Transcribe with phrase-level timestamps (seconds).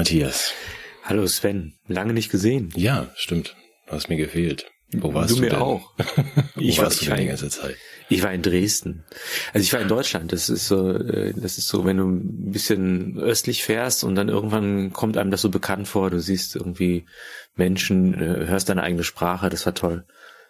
[0.00, 0.54] Matthias.
[1.04, 2.72] Hallo Sven, lange nicht gesehen.
[2.74, 3.54] Ja, stimmt.
[3.86, 4.64] Du hast mir gefehlt.
[4.94, 5.58] Wo warst du, du mir denn?
[5.58, 5.92] auch.
[6.54, 7.76] Wo Ich war- warst ich du war die ganze Zeit?
[8.08, 9.04] Ich war in Dresden.
[9.52, 10.32] Also ich war in Deutschland.
[10.32, 14.30] Das ist so, äh, das ist so, wenn du ein bisschen östlich fährst und dann
[14.30, 16.08] irgendwann kommt einem das so bekannt vor.
[16.08, 17.04] Du siehst irgendwie
[17.54, 19.50] Menschen, äh, hörst deine eigene Sprache.
[19.50, 20.06] Das war toll.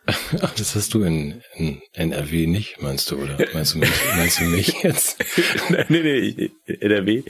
[0.56, 3.36] Das hast du in, in NRW nicht, meinst du, oder?
[3.52, 5.22] Meinst du mich, meinst du mich jetzt?
[5.88, 7.22] nee, nee, ich- NRW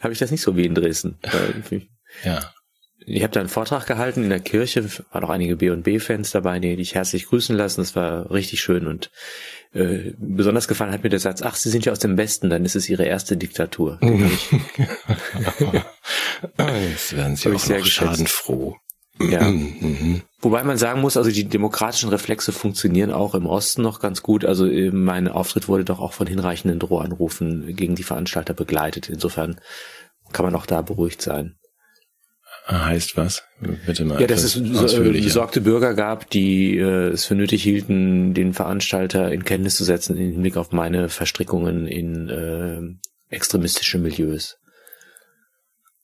[0.00, 1.18] habe ich das nicht so wie in Dresden.
[2.24, 2.52] Ja.
[3.06, 6.76] Ich habe da einen Vortrag gehalten in der Kirche, waren auch einige B&B-Fans dabei, die
[6.76, 7.80] dich herzlich grüßen lassen.
[7.80, 9.10] Das war richtig schön und
[9.72, 12.64] äh, besonders gefallen hat mir der Satz, ach, Sie sind ja aus dem Westen, dann
[12.64, 13.98] ist es Ihre erste Diktatur.
[16.58, 18.76] Hab Jetzt werden sie auch noch schadenfroh.
[19.20, 19.42] Ja.
[19.42, 20.22] Mhm.
[20.40, 24.44] Wobei man sagen muss, also die demokratischen Reflexe funktionieren auch im Osten noch ganz gut.
[24.44, 29.08] Also äh, mein Auftritt wurde doch auch von hinreichenden Drohanrufen gegen die Veranstalter begleitet.
[29.08, 29.60] Insofern
[30.32, 31.56] kann man auch da beruhigt sein.
[32.66, 33.42] Heißt was?
[33.86, 38.32] Bitte mal Ja, dass es äh, besorgte Bürger gab, die äh, es für nötig hielten,
[38.32, 44.58] den Veranstalter in Kenntnis zu setzen im Hinblick auf meine Verstrickungen in äh, extremistische Milieus.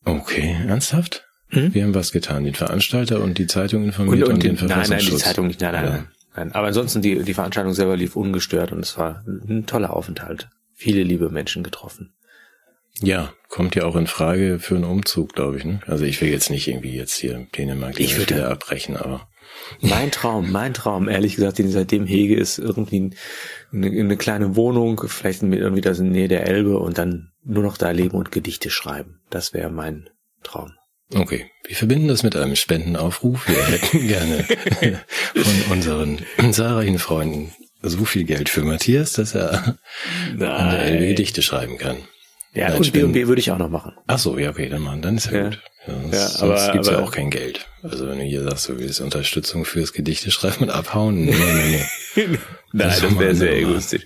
[0.04, 1.25] Okay, ernsthaft?
[1.48, 1.72] Hm?
[1.74, 2.44] Wir haben was getan.
[2.44, 5.16] Den Veranstalter und die Zeitung Und, informiert und, und den den, nein, nein, die.
[5.16, 5.90] Zeitung nicht, nein, nein, Ja.
[5.90, 6.52] nein, nein.
[6.52, 10.48] Aber ansonsten die, die Veranstaltung selber lief ungestört und es war ein toller Aufenthalt.
[10.74, 12.12] Viele liebe Menschen getroffen.
[13.00, 15.64] Ja, kommt ja auch in Frage für einen Umzug, glaube ich.
[15.64, 15.80] Ne?
[15.86, 19.28] Also ich will jetzt nicht irgendwie jetzt hier Dänemark Ich ich würde- wieder abbrechen, aber
[19.80, 23.10] Mein Traum, mein Traum, ehrlich gesagt, den ich seitdem hege, ist irgendwie
[23.72, 27.62] eine, eine kleine Wohnung, vielleicht irgendwie das in der Nähe der Elbe und dann nur
[27.62, 29.20] noch da leben und Gedichte schreiben.
[29.30, 30.08] Das wäre mein
[30.42, 30.72] Traum.
[31.14, 31.50] Okay.
[31.66, 33.48] Wir verbinden das mit einem Spendenaufruf.
[33.48, 34.44] Wir hätten gerne
[35.34, 36.18] von unseren
[36.52, 37.52] zahlreichen Freunden
[37.82, 39.76] so viel Geld für Matthias, dass er
[40.32, 41.98] an der Elbe Gedichte schreiben kann.
[42.54, 43.92] Ja, Nein, und Spenden- B&B würde ich auch noch machen.
[44.06, 45.44] Ach so, ja, okay, dann machen, dann ist ja, Ja.
[45.50, 45.58] gut.
[45.86, 47.66] Ja, sonst Ja, aber- gibt's ja aber- auch kein Geld.
[47.82, 51.84] Also wenn du hier sagst, du willst Unterstützung fürs Gedichte schreiben und abhauen, nee, nee,
[52.16, 52.22] nee.
[52.72, 53.58] Nein, Das das, wäre sehr mal.
[53.58, 54.02] egoistisch.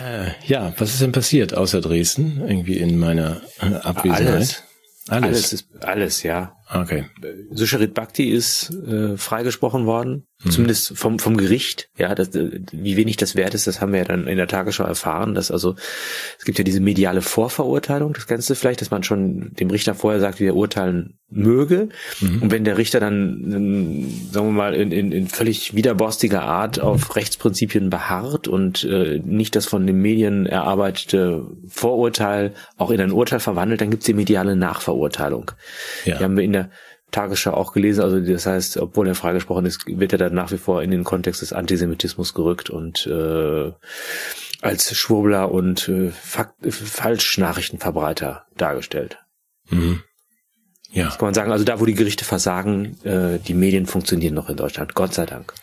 [0.00, 2.42] Äh, ja, was ist denn passiert außer Dresden?
[2.46, 4.26] Irgendwie in meiner äh, Abwesenheit?
[4.34, 4.62] Alles.
[5.08, 5.24] Alles.
[5.24, 6.56] Alles ist alles, ja.
[6.72, 7.04] Okay.
[7.50, 10.50] Susharit Bhakti ist äh, freigesprochen worden, Mhm.
[10.50, 11.88] zumindest vom vom Gericht.
[11.96, 14.48] Ja, das, äh, wie wenig das wert ist, das haben wir ja dann in der
[14.48, 15.34] Tagesschau erfahren.
[15.34, 15.76] Dass also
[16.38, 20.20] es gibt ja diese mediale Vorverurteilung, das du vielleicht, dass man schon dem Richter vorher
[20.20, 21.88] sagt, wie er urteilen möge.
[22.20, 22.42] Mhm.
[22.42, 26.80] Und wenn der Richter dann, ähm, sagen wir mal, in, in, in völlig widerborstiger Art
[26.80, 33.12] auf Rechtsprinzipien beharrt und äh, nicht das von den Medien erarbeitete Vorurteil auch in ein
[33.12, 35.52] Urteil verwandelt, dann gibt's die mediale Nachverurteilung.
[36.04, 36.18] Ja.
[36.18, 36.61] Die haben wir in der
[37.10, 38.02] Tagesschau auch gelesen.
[38.02, 41.04] Also das heißt, obwohl er freigesprochen ist, wird er dann nach wie vor in den
[41.04, 43.72] Kontext des Antisemitismus gerückt und äh,
[44.62, 49.18] als Schwurbler und äh, Fakt, Falschnachrichtenverbreiter dargestellt.
[49.68, 50.02] Mhm.
[50.90, 54.50] Ja, Kann man sagen, also da, wo die Gerichte versagen, äh, die Medien funktionieren noch
[54.50, 54.94] in Deutschland.
[54.94, 55.54] Gott sei Dank.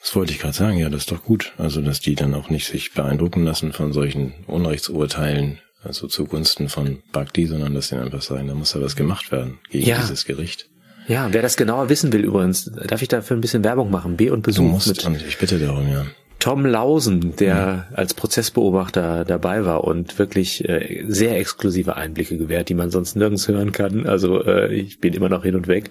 [0.00, 0.76] das wollte ich gerade sagen.
[0.76, 1.52] Ja, das ist doch gut.
[1.56, 7.02] Also, dass die dann auch nicht sich beeindrucken lassen von solchen Unrechtsurteilen, also zugunsten von
[7.12, 9.98] Bhakti, sondern dass sie einfach sagen, da muss ja was gemacht werden gegen Ja.
[10.00, 10.68] dieses Gericht.
[11.08, 14.16] Ja, wer das genauer wissen will übrigens, darf ich dafür ein bisschen Werbung machen?
[14.16, 16.06] B und Du Besuch musst, mit und ich bitte darum, ja.
[16.40, 22.74] Tom Lausen, der als Prozessbeobachter dabei war und wirklich äh, sehr exklusive Einblicke gewährt, die
[22.74, 24.06] man sonst nirgends hören kann.
[24.06, 25.90] Also äh, ich bin immer noch hin und weg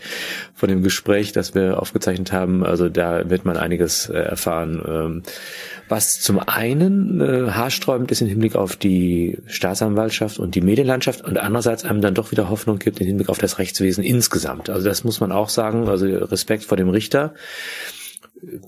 [0.55, 2.65] von dem Gespräch, das wir aufgezeichnet haben.
[2.65, 5.23] Also da wird man einiges äh, erfahren, ähm,
[5.87, 11.37] was zum einen äh, haarsträubend ist im Hinblick auf die Staatsanwaltschaft und die Medienlandschaft und
[11.37, 14.71] andererseits einem dann doch wieder Hoffnung gibt im Hinblick auf das Rechtswesen insgesamt.
[14.71, 15.87] Also das muss man auch sagen.
[15.87, 17.35] Also Respekt vor dem Richter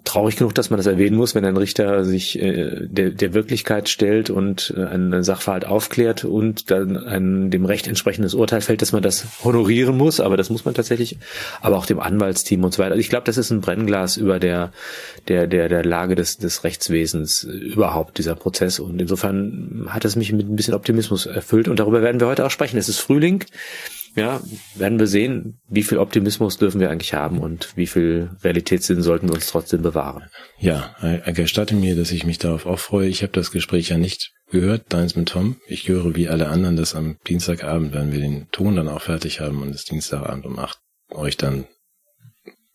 [0.03, 3.87] traurig genug, dass man das erwähnen muss, wenn ein Richter sich äh, der, der Wirklichkeit
[3.87, 8.91] stellt und äh, einen Sachverhalt aufklärt und dann ein dem Recht entsprechendes Urteil fällt, dass
[8.91, 11.17] man das honorieren muss, aber das muss man tatsächlich,
[11.61, 12.91] aber auch dem Anwaltsteam und so weiter.
[12.91, 14.71] Also ich glaube, das ist ein Brennglas über der
[15.27, 20.33] der der der Lage des des Rechtswesens überhaupt dieser Prozess und insofern hat es mich
[20.33, 22.77] mit ein bisschen Optimismus erfüllt und darüber werden wir heute auch sprechen.
[22.77, 23.45] Es ist Frühling.
[24.15, 24.41] Ja,
[24.75, 29.29] werden wir sehen, wie viel Optimismus dürfen wir eigentlich haben und wie viel Realitätssinn sollten
[29.29, 30.23] wir uns trotzdem bewahren.
[30.59, 30.95] Ja,
[31.27, 33.07] gestatte mir, dass ich mich darauf auch freue.
[33.07, 35.57] Ich habe das Gespräch ja nicht gehört, deins mit Tom.
[35.67, 39.39] Ich höre wie alle anderen, dass am Dienstagabend, wenn wir den Ton dann auch fertig
[39.39, 40.79] haben und es Dienstagabend um acht
[41.11, 41.65] euch dann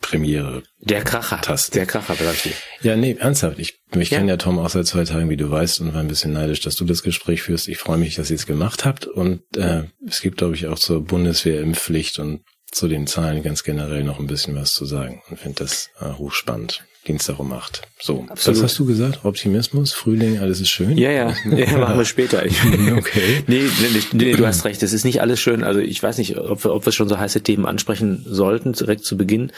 [0.06, 0.62] Premiere.
[0.80, 1.72] Der Kracher, Taste.
[1.72, 2.14] der Kracher,
[2.44, 2.54] ich.
[2.82, 3.58] Ja, nee, ernsthaft.
[3.58, 4.18] Ich, ich Ja.
[4.18, 6.60] kenne ja Tom auch seit zwei Tagen, wie du weißt, und war ein bisschen neidisch,
[6.60, 7.66] dass du das Gespräch führst.
[7.68, 9.06] Ich freue mich, dass ihr es gemacht habt.
[9.06, 14.04] Und äh, es gibt, glaube ich, auch zur Bundeswehr-Impfpflicht und zu den Zahlen ganz generell
[14.04, 15.22] noch ein bisschen was zu sagen.
[15.28, 16.84] Und finde das äh, hochspannend.
[17.06, 17.82] Dienstag um acht.
[18.00, 18.58] So, Absolut.
[18.58, 19.24] was hast du gesagt?
[19.24, 20.98] Optimismus, Frühling, alles ist schön?
[20.98, 22.38] Ja, ja, ja machen wir später.
[22.96, 23.44] okay.
[23.46, 25.62] Nee, nee, nee, du hast recht, es ist nicht alles schön.
[25.62, 29.04] Also ich weiß nicht, ob wir, ob wir schon so heiße Themen ansprechen sollten, direkt
[29.04, 29.52] zu Beginn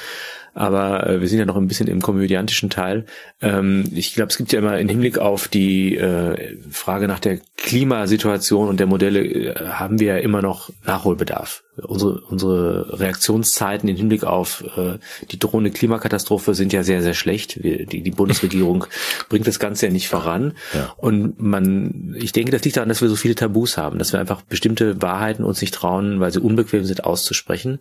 [0.55, 3.06] aber äh, wir sind ja noch ein bisschen im komödiantischen Teil.
[3.41, 7.39] Ähm, ich glaube, es gibt ja immer im Hinblick auf die äh, Frage nach der
[7.56, 11.65] Klimasituation und der Modelle äh, haben wir ja immer noch Nachholbedarf.
[11.77, 14.99] Unsere, unsere Reaktionszeiten im Hinblick auf äh,
[15.31, 17.62] die drohende Klimakatastrophe sind ja sehr, sehr schlecht.
[17.62, 18.87] Wir, die, die Bundesregierung
[19.29, 20.55] bringt das Ganze ja nicht voran.
[20.75, 20.93] Ja.
[20.97, 24.19] Und man, ich denke, das liegt daran, dass wir so viele Tabus haben, dass wir
[24.19, 27.79] einfach bestimmte Wahrheiten uns nicht trauen, weil sie unbequem sind auszusprechen.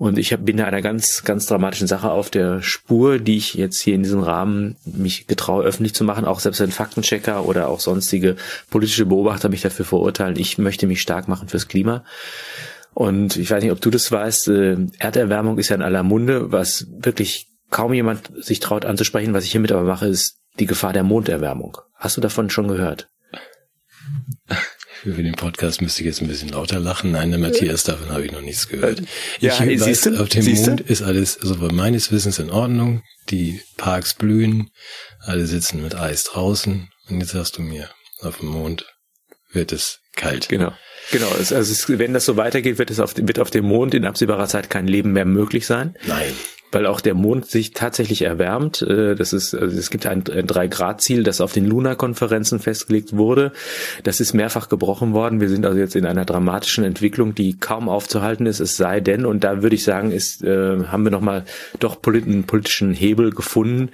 [0.00, 3.52] Und ich hab, bin da einer ganz, ganz dramatischen Sache auf der Spur, die ich
[3.52, 6.24] jetzt hier in diesem Rahmen mich getraue, öffentlich zu machen.
[6.24, 8.36] Auch selbst wenn Faktenchecker oder auch sonstige
[8.70, 10.36] politische Beobachter mich dafür verurteilen.
[10.38, 12.02] Ich möchte mich stark machen fürs Klima.
[12.94, 16.50] Und ich weiß nicht, ob du das weißt, äh, Erderwärmung ist ja in aller Munde,
[16.50, 19.34] was wirklich kaum jemand sich traut anzusprechen.
[19.34, 21.76] Was ich hiermit aber mache, ist die Gefahr der Monderwärmung.
[21.94, 23.10] Hast du davon schon gehört?
[25.02, 27.12] Für den Podcast müsste ich jetzt ein bisschen lauter lachen.
[27.12, 29.02] Nein, der Matthias, davon habe ich noch nichts gehört.
[29.38, 33.02] Ja, ich weiß, auf dem Mond ist alles, also meines Wissens in Ordnung.
[33.30, 34.70] Die Parks blühen,
[35.20, 36.90] alle sitzen mit Eis draußen.
[37.08, 37.88] Und jetzt sagst du mir,
[38.20, 38.84] auf dem Mond
[39.52, 40.48] wird es kalt.
[40.48, 40.72] Genau.
[41.12, 44.04] Genau, also es, wenn das so weitergeht, wird es auf, wird auf dem Mond in
[44.04, 45.96] absehbarer Zeit kein Leben mehr möglich sein.
[46.06, 46.34] Nein
[46.72, 48.82] weil auch der Mond sich tatsächlich erwärmt.
[48.82, 53.52] Äh, das ist, also es gibt ein, Drei-Grad-Ziel, das auf den Luna-Konferenzen festgelegt wurde.
[54.04, 55.40] Das ist mehrfach gebrochen worden.
[55.40, 58.60] Wir sind also jetzt in einer dramatischen Entwicklung, die kaum aufzuhalten ist.
[58.60, 61.44] Es sei denn, und da würde ich sagen, ist, äh, haben wir nochmal
[61.78, 63.90] doch einen politischen Hebel gefunden.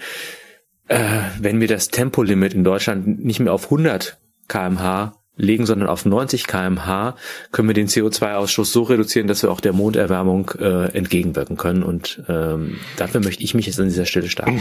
[0.88, 0.98] Äh,
[1.40, 4.18] wenn wir das Tempolimit in Deutschland nicht mehr auf 100
[4.48, 7.14] kmh legen, sondern auf 90 kmh,
[7.52, 11.82] können wir den CO2-Ausstoß so reduzieren, dass wir auch der Monderwärmung äh, entgegenwirken können.
[11.82, 14.60] Und ähm, dafür möchte ich mich jetzt an dieser Stelle starten.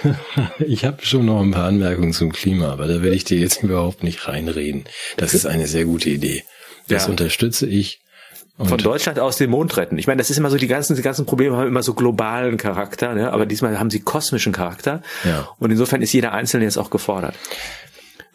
[0.66, 3.62] ich habe schon noch ein paar Anmerkungen zum Klima, aber da werde ich dir jetzt
[3.62, 4.84] überhaupt nicht reinreden.
[5.16, 6.44] Das ist eine sehr gute Idee.
[6.88, 7.10] Das ja.
[7.10, 8.00] unterstütze ich.
[8.56, 9.98] Und von Deutschland aus den Mond retten.
[9.98, 12.56] Ich meine, das ist immer so, die ganzen, die ganzen Probleme haben immer so globalen
[12.56, 13.32] Charakter, ne?
[13.32, 15.02] aber diesmal haben sie kosmischen Charakter.
[15.24, 15.48] Ja.
[15.58, 17.34] Und insofern ist jeder Einzelne jetzt auch gefordert.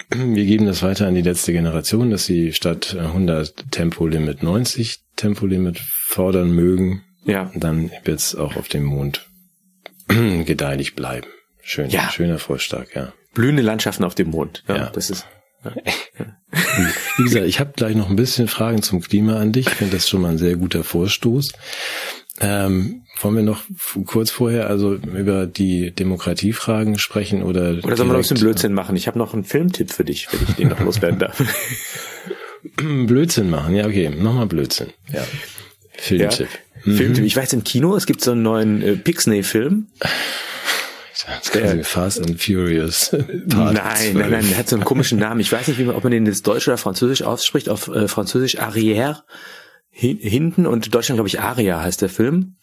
[0.09, 5.79] Wir geben das weiter an die letzte Generation, dass sie statt 100 Tempolimit 90 Tempolimit
[5.79, 7.03] fordern mögen.
[7.25, 7.51] Ja.
[7.55, 9.27] Dann wird es auch auf dem Mond
[10.07, 11.27] gedeihlich bleiben.
[11.61, 12.09] Schön, ja.
[12.09, 13.13] schöner Vorschlag, ja.
[13.35, 14.63] Blühende Landschaften auf dem Mond.
[14.67, 14.89] Ja, ja.
[14.89, 15.27] das ist.
[15.63, 15.73] Ja.
[17.17, 19.67] Wie gesagt, ich habe gleich noch ein bisschen Fragen zum Klima an dich.
[19.67, 21.51] Ich finde das schon mal ein sehr guter Vorstoß.
[22.41, 23.63] Ähm, wollen wir noch
[24.05, 28.73] kurz vorher also über die Demokratiefragen sprechen oder oder sollen wir noch ein bisschen Blödsinn
[28.73, 28.95] machen?
[28.95, 31.41] Ich habe noch einen Filmtipp für dich, wenn ich den noch loswerden darf.
[32.77, 34.89] Blödsinn machen, ja okay, nochmal Blödsinn.
[35.11, 35.25] Ja.
[35.91, 36.47] Filmtipp.
[36.49, 36.97] Ja, mhm.
[36.97, 37.25] Filmtipp.
[37.25, 39.87] Ich weiß im Kino, es gibt so einen neuen äh, Pixney-Film.
[41.53, 43.11] Der, Fast and Furious.
[43.45, 43.73] nein,
[44.13, 45.41] nein, nein, der hat so einen komischen Namen.
[45.41, 47.67] Ich weiß nicht, wie man, ob man den jetzt Deutsch oder Französisch ausspricht.
[47.67, 49.23] Auf äh, Französisch Arrière
[49.91, 52.55] hinten und Deutschland, glaube ich, Aria heißt der Film.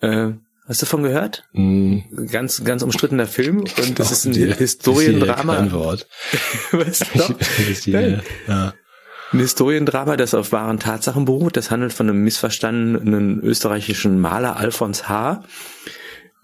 [0.00, 0.32] Äh,
[0.66, 1.44] hast du davon gehört?
[1.52, 1.98] Mm.
[2.30, 5.58] Ganz, ganz umstrittener Film und das ist ein die, Historiendrama.
[5.58, 6.06] Ein Wort.
[6.72, 7.34] weißt du noch?
[7.84, 7.92] Die,
[8.46, 8.74] ja.
[9.32, 11.56] Ein Historiendrama, das auf wahren Tatsachen beruht.
[11.56, 15.44] Das handelt von einem missverstandenen österreichischen Maler Alfons H.,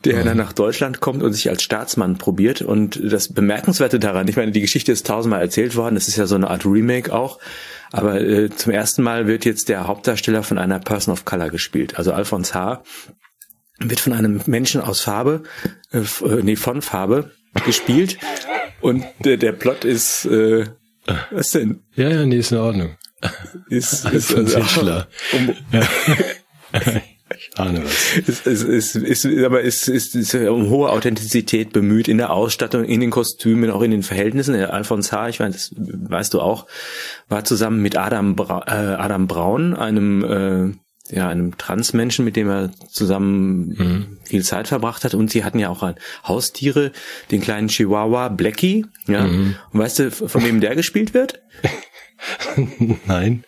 [0.05, 2.63] der dann nach Deutschland kommt und sich als Staatsmann probiert.
[2.63, 6.27] Und das Bemerkenswerte daran, ich meine, die Geschichte ist tausendmal erzählt worden, das ist ja
[6.27, 7.41] so eine Art Remake auch.
[7.91, 11.99] Aber äh, zum ersten Mal wird jetzt der Hauptdarsteller von einer Person of Color gespielt.
[11.99, 12.83] Also Alphonse H.
[13.79, 15.43] wird von einem Menschen aus Farbe,
[15.93, 17.31] äh, äh nee, von Farbe
[17.65, 18.19] gespielt.
[18.81, 20.67] Und der, der Plot ist, äh,
[21.31, 21.83] was denn?
[21.95, 22.97] Ja, ja, nee, ist in Ordnung.
[23.69, 24.61] Ist, ist also,
[25.33, 25.89] um, ja.
[27.37, 28.19] Ich ahne was.
[28.29, 32.85] Es, es, es, es, aber es ist, ist um hohe Authentizität bemüht in der Ausstattung,
[32.85, 34.55] in den Kostümen, auch in den Verhältnissen.
[34.55, 36.67] Der Alphonse H., ich meine, das weißt du auch,
[37.29, 40.77] war zusammen mit Adam, Bra äh, Adam Braun, einem äh,
[41.11, 44.19] ja, einem Transmenschen, mit dem er zusammen mhm.
[44.25, 45.15] viel Zeit verbracht hat.
[45.15, 45.95] Und sie hatten ja auch
[46.25, 46.93] Haustiere,
[47.31, 48.87] den kleinen Chihuahua Blackie.
[49.07, 49.27] Ja.
[49.27, 49.57] Mhm.
[49.73, 51.41] Und weißt du, von wem der gespielt wird?
[53.07, 53.45] Nein.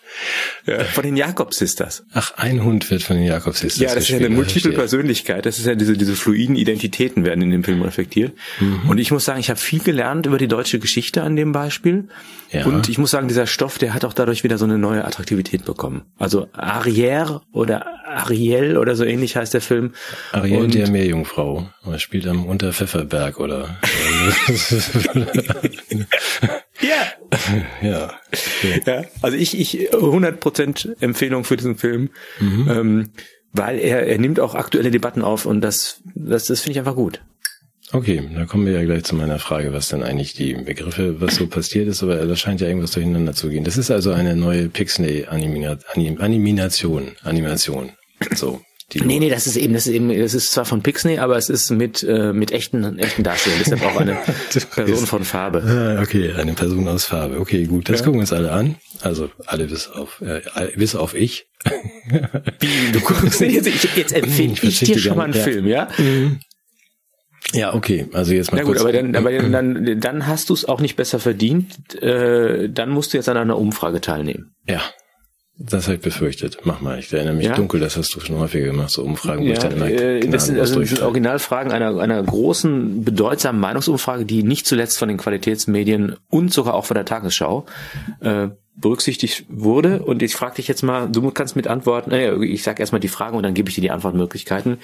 [0.65, 2.03] Ja, von den Jakob Sisters.
[2.13, 3.79] Ach, ein Hund wird von den Jakob Sisters.
[3.79, 5.45] Ja, das ist ja eine multiple Persönlichkeit.
[5.45, 8.33] Das ist ja diese, diese fluiden Identitäten werden in dem Film reflektiert.
[8.59, 8.89] Mhm.
[8.89, 12.07] Und ich muss sagen, ich habe viel gelernt über die deutsche Geschichte an dem Beispiel.
[12.51, 12.65] Ja.
[12.65, 15.65] Und ich muss sagen, dieser Stoff, der hat auch dadurch wieder so eine neue Attraktivität
[15.65, 16.03] bekommen.
[16.17, 19.93] Also Arière oder Ariel oder so ähnlich heißt der Film.
[20.31, 21.69] Ariel und der Meerjungfrau.
[21.85, 23.77] Er spielt am Unterpfefferberg oder.
[26.81, 27.07] ja.
[27.81, 28.13] ja.
[28.85, 29.03] Ja.
[29.21, 32.09] Also ich, ich 100% Empfehlung für diesen Film,
[32.39, 32.67] mhm.
[32.69, 33.09] ähm,
[33.51, 36.95] weil er, er nimmt auch aktuelle Debatten auf und das, das, das finde ich einfach
[36.95, 37.21] gut.
[37.91, 41.33] Okay, dann kommen wir ja gleich zu meiner Frage, was dann eigentlich die Begriffe, was
[41.35, 43.63] so passiert ist, aber da scheint ja irgendwas durcheinander zu gehen.
[43.63, 47.89] Das ist also eine neue Pixney-Animation, Animation.
[48.35, 48.61] So.
[48.93, 51.37] Die nee, nee, das ist eben, das ist eben, das ist zwar von Pixney, aber
[51.37, 53.59] es ist mit, äh, mit echten, echten Darstellern.
[53.59, 54.17] Deshalb auch eine
[54.75, 55.61] Person von Farbe.
[55.63, 57.39] Ah, okay, eine Person aus Farbe.
[57.39, 58.05] Okay, gut, das ja.
[58.05, 58.77] gucken wir uns alle an.
[59.01, 60.41] Also alle bis auf, äh,
[60.75, 61.47] bis auf ich.
[62.59, 65.43] Wie, du guckst jetzt, ich, jetzt empfehle ich, ich dir schon mal einen ja.
[65.43, 65.87] Film, ja?
[65.97, 66.39] Mhm.
[67.53, 68.07] Ja, okay.
[68.13, 68.81] Also jetzt mal Na gut, kurz.
[68.81, 72.01] aber dann, aber dann, dann hast du es auch nicht besser verdient.
[72.01, 74.55] Äh, dann musst du jetzt an einer Umfrage teilnehmen.
[74.67, 74.81] Ja.
[75.61, 76.59] Das habe ich befürchtet.
[76.63, 76.99] Mach mal.
[76.99, 77.53] Ich erinnere mich ja?
[77.53, 80.21] dunkel, das hast du schon häufiger gemacht, so Umfragen, wo ja, ich dann immer äh,
[80.21, 85.09] Das sind, also das sind Originalfragen einer, einer großen, bedeutsamen Meinungsumfrage, die nicht zuletzt von
[85.09, 87.65] den Qualitätsmedien und sogar auch von der Tagesschau
[88.21, 88.47] äh,
[88.77, 90.01] berücksichtigt wurde.
[90.03, 93.09] Und ich frage dich jetzt mal, du kannst mit antworten, naja, ich sage erstmal die
[93.09, 94.77] Frage und dann gebe ich dir die Antwortmöglichkeiten.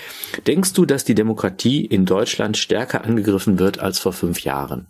[0.46, 4.88] Denkst du, dass die Demokratie in Deutschland stärker angegriffen wird als vor fünf Jahren?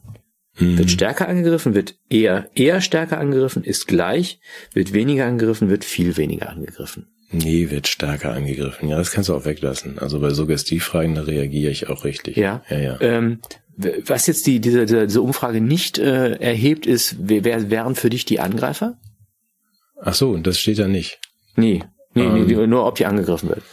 [0.56, 0.78] Hm.
[0.78, 4.40] Wird stärker angegriffen, wird eher, eher stärker angegriffen, ist gleich,
[4.74, 7.08] wird weniger angegriffen, wird viel weniger angegriffen.
[7.32, 8.88] Nee, wird stärker angegriffen.
[8.88, 10.00] Ja, das kannst du auch weglassen.
[10.00, 12.38] Also bei Suggestivfragen, da reagiere ich auch richtig.
[12.38, 12.64] Ja.
[12.70, 13.02] ja, ja.
[13.02, 13.40] Ähm,
[13.78, 18.40] was jetzt die, diese, diese Umfrage nicht äh, erhebt, ist, wer wären für dich die
[18.40, 18.98] Angreifer?
[20.02, 21.20] Ach so, das steht da nicht.
[21.56, 21.84] Nee,
[22.14, 23.64] nee, ähm, nee nur ob die angegriffen wird.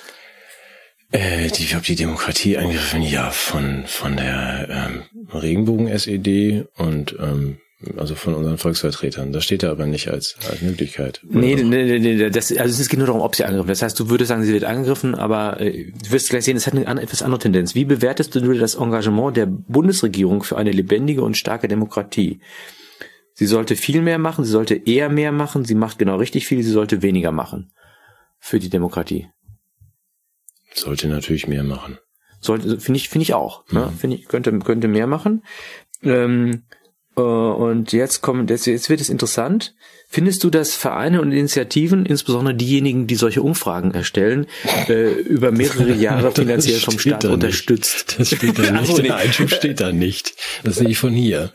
[1.13, 5.03] Äh, die, ob die Demokratie angegriffen, ja, von, von der ähm,
[5.33, 7.59] Regenbogen-SED und ähm,
[7.97, 9.33] also von unseren Volksvertretern.
[9.33, 11.21] Das steht da aber nicht als, als Möglichkeit.
[11.29, 13.99] Nee, nee, nee, nee, das, also es geht nur darum, ob sie angegriffen Das heißt,
[13.99, 17.03] du würdest sagen, sie wird angegriffen, aber äh, du wirst gleich sehen, es hat eine
[17.03, 17.75] etwas andere Tendenz.
[17.75, 22.41] Wie bewertest du das Engagement der Bundesregierung für eine lebendige und starke Demokratie?
[23.35, 26.63] Sie sollte viel mehr machen, sie sollte eher mehr machen, sie macht genau richtig viel,
[26.63, 27.73] sie sollte weniger machen
[28.39, 29.29] für die Demokratie.
[30.75, 31.99] Sollte natürlich mehr machen.
[32.41, 33.65] Sollte, finde ich, finde ich auch.
[33.71, 33.91] Ne?
[33.93, 33.99] Mhm.
[33.99, 35.45] Finde ich, könnte, könnte mehr machen.
[36.03, 36.65] Ähm,
[37.17, 39.75] äh, und jetzt kommt, jetzt, jetzt wird es interessant.
[40.09, 44.47] Findest du, dass Vereine und Initiativen, insbesondere diejenigen, die solche Umfragen erstellen,
[44.89, 48.17] äh, über mehrere Jahre finanziell vom Staat unterstützt?
[48.19, 48.99] Das steht da nicht.
[48.99, 50.35] Der Einschub steht da nicht.
[50.65, 51.51] Das sehe ich von hier.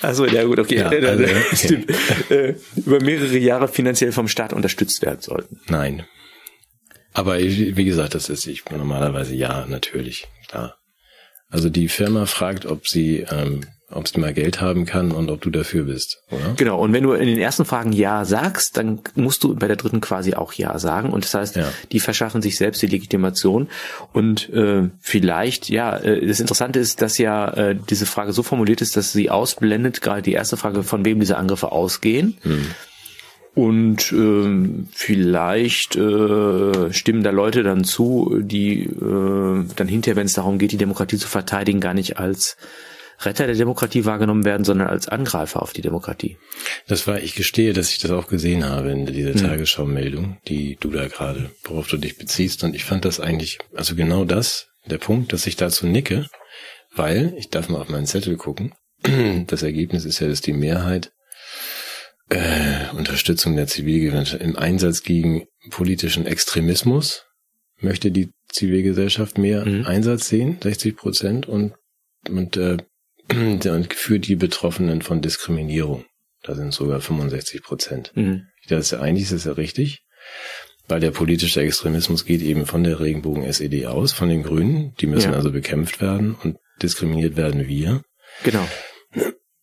[0.00, 0.78] Also ja gut, okay.
[0.78, 1.86] Ja, also, okay.
[2.28, 5.60] Äh, über mehrere Jahre finanziell vom Staat unterstützt werden sollten.
[5.68, 6.04] Nein.
[7.12, 10.76] Aber wie gesagt, das ist ich normalerweise ja, natürlich, klar.
[11.48, 15.40] Also die Firma fragt, ob sie ähm, ob sie mal Geld haben kann und ob
[15.40, 16.54] du dafür bist, oder?
[16.56, 19.76] Genau, und wenn du in den ersten Fragen Ja sagst, dann musst du bei der
[19.76, 21.10] dritten quasi auch Ja sagen.
[21.10, 21.68] Und das heißt, ja.
[21.92, 23.68] die verschaffen sich selbst die Legitimation.
[24.12, 28.80] Und äh, vielleicht, ja, äh, das Interessante ist, dass ja äh, diese Frage so formuliert
[28.80, 32.38] ist, dass sie ausblendet, gerade die erste Frage, von wem diese Angriffe ausgehen.
[32.42, 32.66] Hm.
[33.54, 40.32] Und äh, vielleicht äh, stimmen da Leute dann zu, die äh, dann hinterher, wenn es
[40.32, 42.56] darum geht, die Demokratie zu verteidigen, gar nicht als
[43.20, 46.38] Retter der Demokratie wahrgenommen werden, sondern als Angreifer auf die Demokratie.
[46.88, 49.42] Das war, ich gestehe, dass ich das auch gesehen habe in dieser hm.
[49.42, 52.64] Tagesschau-Meldung, die du da gerade, worauf du dich beziehst.
[52.64, 56.26] Und ich fand das eigentlich, also genau das, der Punkt, dass ich dazu nicke,
[56.94, 58.72] weil, ich darf mal auf meinen Zettel gucken,
[59.46, 61.12] das Ergebnis ist ja, dass die Mehrheit
[62.32, 67.26] äh, Unterstützung der Zivilgesellschaft im Einsatz gegen politischen Extremismus
[67.78, 69.86] möchte die Zivilgesellschaft mehr mhm.
[69.86, 71.74] Einsatz sehen, 60 Prozent, und,
[72.28, 72.78] und äh,
[73.30, 76.04] und für die Betroffenen von Diskriminierung.
[76.42, 78.12] Da sind sogar 65 Prozent.
[78.14, 78.46] Mhm.
[78.68, 80.02] Das ist ja eigentlich ist das ja richtig,
[80.88, 84.94] weil der politische Extremismus geht eben von der Regenbogen-SED aus, von den Grünen.
[85.00, 85.36] Die müssen ja.
[85.36, 88.02] also bekämpft werden und diskriminiert werden wir.
[88.44, 88.66] Genau.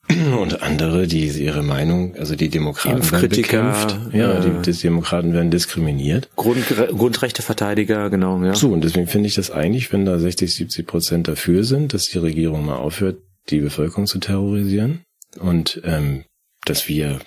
[0.09, 3.95] Und andere, die ihre Meinung, also die Demokraten werden bekämpft.
[4.11, 6.29] Ja, äh, die, die, Demokraten werden diskriminiert.
[6.35, 8.55] Grund, Grundrechteverteidiger, genau, ja.
[8.55, 12.05] So, und deswegen finde ich das eigentlich, wenn da 60, 70 Prozent dafür sind, dass
[12.05, 13.17] die Regierung mal aufhört,
[13.49, 15.01] die Bevölkerung zu terrorisieren
[15.39, 16.25] und ähm,
[16.65, 17.19] dass wir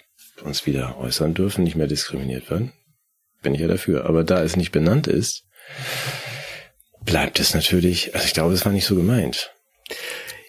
[0.45, 2.73] uns wieder äußern dürfen, nicht mehr diskriminiert werden,
[3.43, 4.07] bin ich ja dafür.
[4.07, 5.45] Aber da es nicht benannt ist,
[7.05, 9.53] bleibt es natürlich, also ich glaube, es war nicht so gemeint.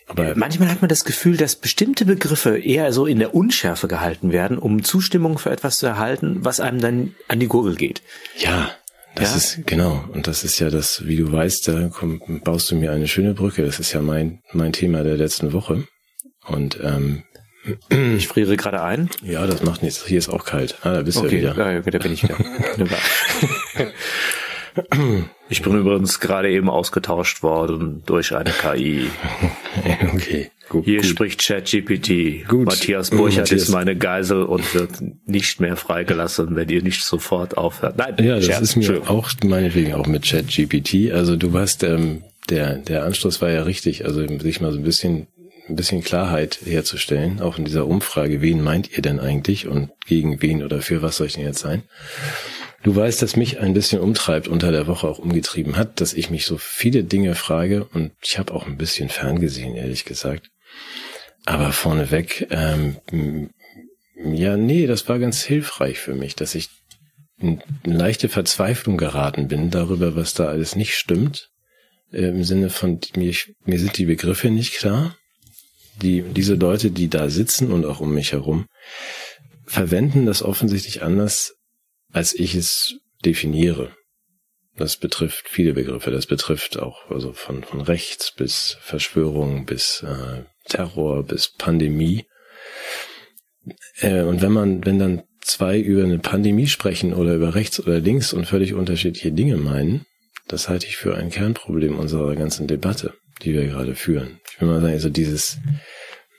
[0.08, 4.32] Aber manchmal hat man das Gefühl, dass bestimmte Begriffe eher so in der Unschärfe gehalten
[4.32, 8.02] werden, um Zustimmung für etwas zu erhalten, was einem dann an die Gurgel geht.
[8.38, 8.72] Ja,
[9.16, 9.38] das ja?
[9.38, 10.04] ist, genau.
[10.12, 13.34] Und das ist ja das, wie du weißt, da komm, baust du mir eine schöne
[13.34, 13.64] Brücke.
[13.64, 15.88] Das ist ja mein, mein Thema der letzten Woche.
[16.48, 17.24] Und, ähm,
[18.18, 19.10] ich friere gerade ein.
[19.24, 20.06] Ja, das macht nichts.
[20.06, 20.78] Hier ist auch kalt.
[20.82, 21.30] Ah, da bist okay.
[21.30, 21.56] du wieder.
[21.56, 22.36] Ja, okay, da bin ich wieder.
[25.50, 29.08] Ich bin übrigens gerade eben ausgetauscht worden durch eine KI.
[30.14, 30.86] okay, gut.
[30.86, 31.06] Hier gut.
[31.06, 32.52] spricht ChatGPT.
[32.52, 33.64] Matthias Burchert Matthias.
[33.64, 34.92] ist meine Geisel und wird
[35.26, 37.98] nicht mehr freigelassen, wenn ihr nicht sofort aufhört.
[37.98, 38.62] Nein, ja, das Scherz.
[38.62, 41.12] ist mir auch meinetwegen auch mit ChatGPT.
[41.12, 44.06] Also du warst, ähm, der, der Anschluss war ja richtig.
[44.06, 45.28] Also sich mal so ein bisschen
[45.70, 50.42] ein bisschen Klarheit herzustellen, auch in dieser Umfrage, wen meint ihr denn eigentlich und gegen
[50.42, 51.84] wen oder für was soll ich denn jetzt sein?
[52.84, 56.30] Du weißt, dass mich ein bisschen umtreibt, unter der Woche auch umgetrieben hat, dass ich
[56.30, 60.50] mich so viele Dinge frage und ich habe auch ein bisschen ferngesehen, ehrlich gesagt.
[61.46, 62.98] Aber vorneweg, ähm,
[64.16, 66.70] ja, nee, das war ganz hilfreich für mich, dass ich
[67.40, 71.50] in leichte Verzweiflung geraten bin darüber, was da alles nicht stimmt.
[72.12, 73.34] Äh, Im Sinne von, mir,
[73.66, 75.18] mir sind die Begriffe nicht klar.
[76.02, 78.66] Die, diese Leute, die da sitzen und auch um mich herum,
[79.66, 81.56] verwenden das offensichtlich anders,
[82.14, 83.92] als ich es definiere.
[84.76, 86.10] Das betrifft viele Begriffe.
[86.10, 92.26] Das betrifft auch also von, von rechts bis Verschwörung bis äh, Terror bis Pandemie.
[94.00, 98.00] Äh, und wenn man, wenn dann zwei über eine Pandemie sprechen oder über rechts oder
[98.00, 100.06] links und völlig unterschiedliche Dinge meinen,
[100.48, 104.40] das halte ich für ein Kernproblem unserer ganzen Debatte, die wir gerade führen.
[104.52, 105.60] Ich will mal sagen, also dieses,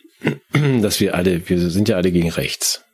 [0.83, 2.85] dass wir alle, wir sind ja alle gegen rechts.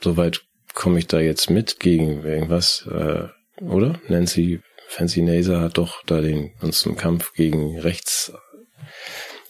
[0.00, 0.45] Soweit
[0.76, 3.24] komme ich da jetzt mit gegen irgendwas, äh,
[3.60, 3.98] oder?
[4.08, 8.32] Nancy Fancy Naser hat doch da den, zum Kampf gegen rechts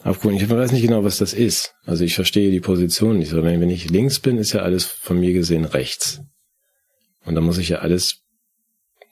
[0.02, 0.40] abgeholt.
[0.40, 1.74] Ich weiß nicht genau, was das ist.
[1.84, 3.30] Also ich verstehe die Position nicht.
[3.30, 6.22] Sondern wenn ich links bin, ist ja alles von mir gesehen rechts.
[7.24, 8.22] Und da muss ich ja alles,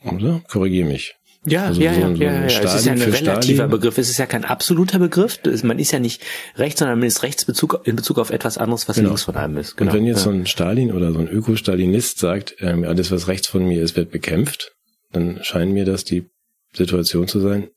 [0.05, 0.43] oder?
[0.49, 1.15] Korrigiere mich.
[1.47, 2.47] Ja, also ja, so, ja, ja, ja.
[2.47, 3.71] es ist ja ein relativer Stalin.
[3.71, 3.99] Begriff.
[3.99, 5.41] Es ist ja kein absoluter Begriff.
[5.63, 6.23] Man ist ja nicht
[6.57, 9.11] rechts, sondern man ist rechts in Bezug auf etwas anderes, was genau.
[9.11, 9.77] links von einem ist.
[9.77, 9.91] Genau.
[9.91, 10.25] Und wenn jetzt ja.
[10.25, 13.95] so ein Stalin oder so ein Ökostalinist sagt, ähm, alles, was rechts von mir ist,
[13.95, 14.73] wird bekämpft,
[15.13, 16.31] dann scheint mir das die
[16.73, 17.69] Situation zu sein,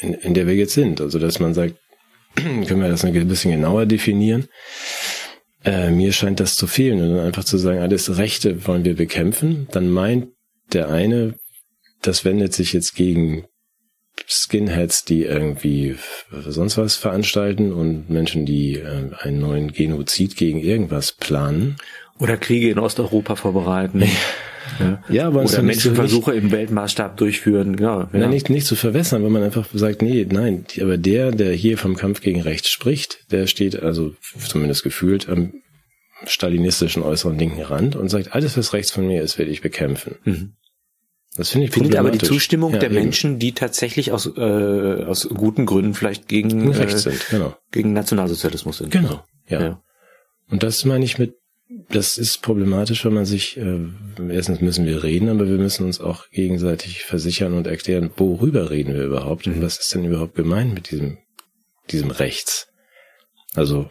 [0.00, 1.00] in, in der wir jetzt sind.
[1.00, 1.74] Also, dass man sagt,
[2.34, 4.48] können wir das ein bisschen genauer definieren.
[5.64, 7.02] Äh, mir scheint das zu fehlen.
[7.02, 10.28] Und dann einfach zu sagen, alles Rechte wollen wir bekämpfen, dann meint
[10.72, 11.34] der eine,
[12.02, 13.44] das wendet sich jetzt gegen
[14.26, 15.96] Skinheads, die irgendwie
[16.30, 21.76] sonst was veranstalten und Menschen, die äh, einen neuen Genozid gegen irgendwas planen.
[22.18, 24.04] Oder Kriege in Osteuropa vorbereiten.
[24.80, 28.00] Ja, ja aber Oder Menschenversuche im Weltmaßstab durchführen, genau.
[28.00, 28.08] Ja.
[28.12, 31.78] Nein, nicht, nicht zu verwässern, wenn man einfach sagt, nee, nein, aber der, der hier
[31.78, 34.14] vom Kampf gegen Rechts spricht, der steht also
[34.46, 35.54] zumindest gefühlt am
[36.26, 40.16] stalinistischen äußeren linken Rand und sagt, alles was rechts von mir ist, werde ich bekämpfen.
[40.24, 40.52] Mhm.
[41.38, 43.00] Das finde ich Findet aber die Zustimmung ja, der eben.
[43.00, 44.40] Menschen, die tatsächlich aus, äh,
[45.04, 47.56] aus guten Gründen vielleicht gegen, äh, sind, genau.
[47.70, 48.90] gegen Nationalsozialismus sind.
[48.90, 49.60] Genau, ja.
[49.60, 49.82] ja.
[50.50, 51.36] Und das meine ich mit,
[51.90, 53.78] das ist problematisch, wenn man sich, äh,
[54.28, 58.94] erstens müssen wir reden, aber wir müssen uns auch gegenseitig versichern und erklären, worüber reden
[58.94, 59.54] wir überhaupt mhm.
[59.54, 61.18] und was ist denn überhaupt gemeint mit diesem,
[61.92, 62.66] diesem Rechts.
[63.54, 63.88] Also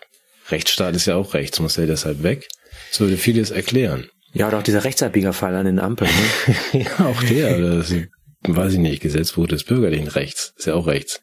[0.50, 2.50] Rechtsstaat ist ja auch rechts, muss er deshalb weg.
[2.90, 4.10] Das würde vieles erklären.
[4.34, 6.12] Ja, oder auch dieser Rechtsabbiegerfall an den Ampeln.
[6.74, 6.86] Ne?
[7.00, 7.60] ja, auch der.
[7.60, 7.94] Das,
[8.44, 10.54] weiß ich nicht, Gesetzbuch des bürgerlichen Rechts.
[10.58, 11.22] Ist ja auch rechts.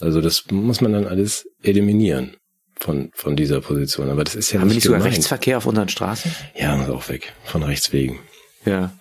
[0.00, 2.36] Also das muss man dann alles eliminieren
[2.78, 4.10] von, von dieser Position.
[4.10, 6.34] Aber das ist ja Haben nicht wir nicht sogar Rechtsverkehr auf unseren Straßen?
[6.54, 7.32] Ja, muss auch weg.
[7.44, 8.20] Von rechts wegen.
[8.64, 8.92] Ja.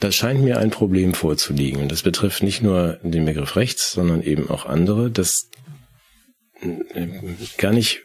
[0.00, 1.82] Das scheint mir ein Problem vorzuliegen.
[1.82, 5.50] Und das betrifft nicht nur den Begriff rechts, sondern eben auch andere, das
[6.62, 7.06] äh,
[7.58, 8.02] gar nicht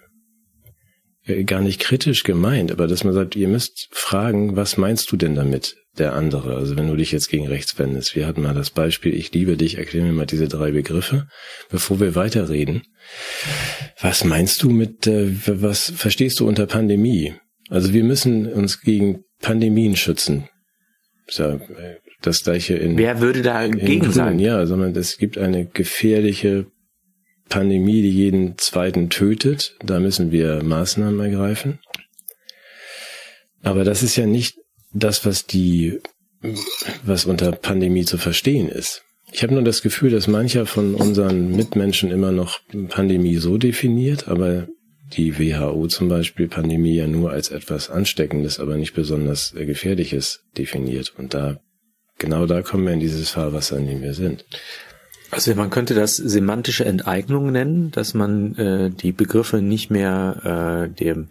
[1.45, 5.35] gar nicht kritisch gemeint, aber dass man sagt, ihr müsst fragen, was meinst du denn
[5.35, 6.55] damit, der andere?
[6.55, 8.15] Also wenn du dich jetzt gegen rechts wendest.
[8.15, 11.27] Wir hatten mal das Beispiel, ich liebe dich, erklär mir mal diese drei Begriffe,
[11.69, 12.83] bevor wir weiterreden.
[13.99, 17.33] Was meinst du mit, äh, was verstehst du unter Pandemie?
[17.69, 20.47] Also wir müssen uns gegen Pandemien schützen.
[21.31, 22.97] Ja äh, das gleiche in.
[22.97, 24.39] Wer würde da gegen sein?
[24.39, 26.67] Ja, sondern es gibt eine gefährliche
[27.49, 29.75] Pandemie, die jeden zweiten tötet.
[29.83, 31.79] Da müssen wir Maßnahmen ergreifen.
[33.61, 34.57] Aber das ist ja nicht
[34.93, 35.99] das, was die,
[37.03, 39.03] was unter Pandemie zu verstehen ist.
[39.31, 44.27] Ich habe nur das Gefühl, dass mancher von unseren Mitmenschen immer noch Pandemie so definiert,
[44.27, 44.67] aber
[45.13, 51.13] die WHO zum Beispiel Pandemie ja nur als etwas Ansteckendes, aber nicht besonders Gefährliches definiert.
[51.17, 51.59] Und da,
[52.17, 54.45] genau da kommen wir in dieses Fahrwasser, in dem wir sind.
[55.35, 60.89] Also man könnte das semantische Enteignung nennen, dass man äh, die Begriffe nicht mehr äh,
[60.89, 61.27] dem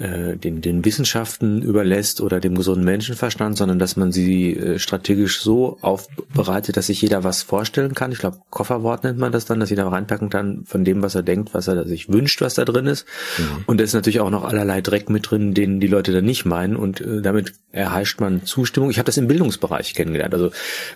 [0.00, 5.40] äh, den, den Wissenschaften überlässt oder dem gesunden Menschenverstand, sondern dass man sie äh, strategisch
[5.40, 8.10] so aufbereitet, dass sich jeder was vorstellen kann.
[8.10, 11.22] Ich glaube, Kofferwort nennt man das dann, dass jeder reinpacken kann von dem, was er
[11.22, 13.06] denkt, was er sich wünscht, was da drin ist.
[13.38, 13.64] Mhm.
[13.66, 16.46] Und da ist natürlich auch noch allerlei Dreck mit drin, den die Leute dann nicht
[16.46, 16.76] meinen.
[16.76, 18.90] Und äh, damit erheischt man Zustimmung.
[18.90, 20.34] Ich habe das im Bildungsbereich kennengelernt.
[20.34, 20.50] Also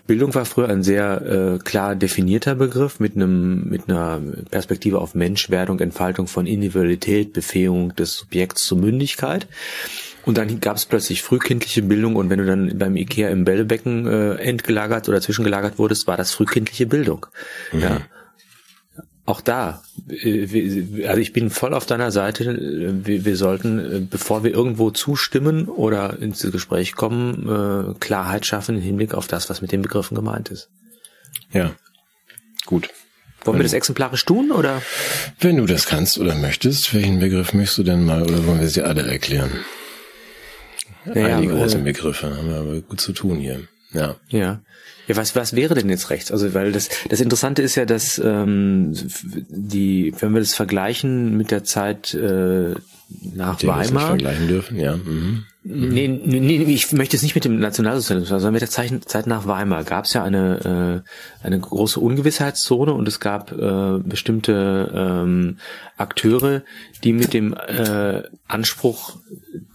[0.07, 5.15] Bildung war früher ein sehr äh, klar definierter Begriff mit einem mit einer Perspektive auf
[5.15, 9.47] Menschwerdung, Entfaltung von Individualität, Befähigung des Subjekts zur Mündigkeit.
[10.25, 14.07] Und dann gab es plötzlich frühkindliche Bildung und wenn du dann beim Ikea im Bällebecken
[14.07, 17.27] äh, entgelagert oder zwischengelagert wurdest, war das frühkindliche Bildung.
[17.73, 17.81] Mhm.
[17.81, 18.01] Ja.
[19.27, 23.03] Auch da, äh, also ich bin voll auf deiner Seite.
[23.05, 28.77] Wir, wir sollten, äh, bevor wir irgendwo zustimmen oder ins Gespräch kommen, äh, Klarheit schaffen
[28.77, 30.71] im Hinblick auf das, was mit den Begriffen gemeint ist.
[31.53, 31.73] Ja,
[32.67, 32.89] gut.
[33.45, 34.83] Wollen wir das exemplarisch tun oder?
[35.41, 38.69] Wenn du das kannst oder möchtest, welchen Begriff möchtest du denn mal oder wollen wir
[38.69, 39.51] sie alle erklären?
[41.05, 43.61] Naja, Einige große äh, Begriffe haben wir aber gut zu tun hier.
[43.93, 44.17] Ja.
[44.29, 44.61] Ja.
[45.07, 46.33] Ja, was, was wäre denn jetzt rechts?
[46.33, 48.95] Also, weil das, das Interessante ist ja, dass ähm,
[49.49, 52.75] die, wenn wir das vergleichen mit der Zeit äh,
[53.35, 54.03] nach Den Weimar.
[54.03, 54.97] Wir vergleichen dürfen, ja.
[54.97, 55.45] Mhm.
[55.67, 59.85] Nee, nee, ich möchte es nicht mit dem Nationalsozialismus, sondern mit der Zeit nach Weimar
[59.85, 61.03] gab es ja eine,
[61.43, 65.57] äh, eine große Ungewissheitszone und es gab äh, bestimmte ähm,
[65.97, 66.65] Akteure,
[67.03, 69.17] die mit dem äh, Anspruch,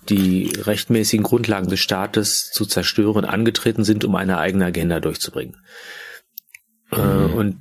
[0.10, 5.58] die rechtmäßigen Grundlagen des Staates zu zerstören, angetreten sind, um eine eigene Agenda durchzubringen.
[6.91, 7.34] Äh, mhm.
[7.34, 7.56] Und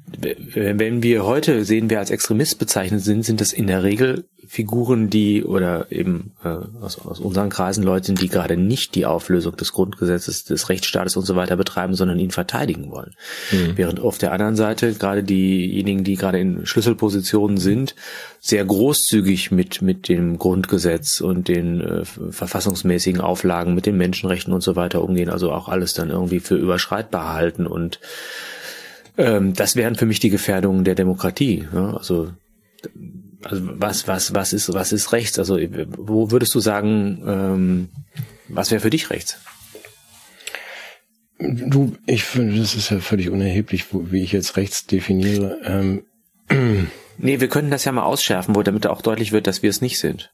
[0.55, 5.11] wenn wir heute sehen, wer als Extremist bezeichnet sind, sind das in der Regel Figuren,
[5.11, 6.49] die oder eben äh,
[6.81, 11.27] aus, aus unseren Kreisen Leute, die gerade nicht die Auflösung des Grundgesetzes, des Rechtsstaates und
[11.27, 13.15] so weiter betreiben, sondern ihn verteidigen wollen.
[13.53, 13.77] Mhm.
[13.77, 17.95] Während auf der anderen Seite gerade diejenigen, die gerade in Schlüsselpositionen sind,
[18.41, 24.63] sehr großzügig mit mit dem Grundgesetz und den äh, verfassungsmäßigen Auflagen, mit den Menschenrechten und
[24.63, 28.01] so weiter umgehen, also auch alles dann irgendwie für überschreitbar halten und
[29.19, 31.67] ähm, das wären für mich die Gefährdungen der Demokratie.
[31.75, 31.97] Ja?
[31.97, 32.33] Also,
[33.43, 35.39] also was, was, was ist, was ist rechts?
[35.39, 35.59] Also
[35.97, 37.89] wo würdest du sagen, ähm,
[38.49, 39.39] was wäre für dich rechts?
[41.39, 45.59] Du, ich finde, das ist ja völlig unerheblich, wie ich jetzt rechts definiere.
[45.63, 46.05] Ähm,
[47.19, 49.81] nee, wir können das ja mal ausschärfen, wo damit auch deutlich wird, dass wir es
[49.81, 50.31] nicht sind.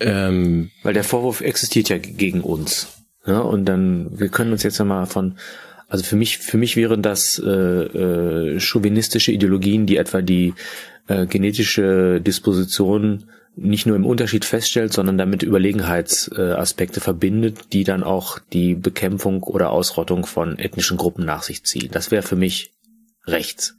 [0.00, 2.88] Ähm, Weil der Vorwurf existiert ja gegen uns.
[3.26, 5.38] Ja, und dann, wir können uns jetzt ja mal von
[5.92, 10.54] also für mich, für mich wären das äh, äh, chauvinistische Ideologien, die etwa die
[11.06, 13.24] äh, genetische Disposition
[13.56, 19.42] nicht nur im Unterschied feststellt, sondern damit Überlegenheitsaspekte äh, verbindet, die dann auch die Bekämpfung
[19.42, 21.90] oder Ausrottung von ethnischen Gruppen nach sich ziehen.
[21.92, 22.72] Das wäre für mich
[23.26, 23.76] rechts.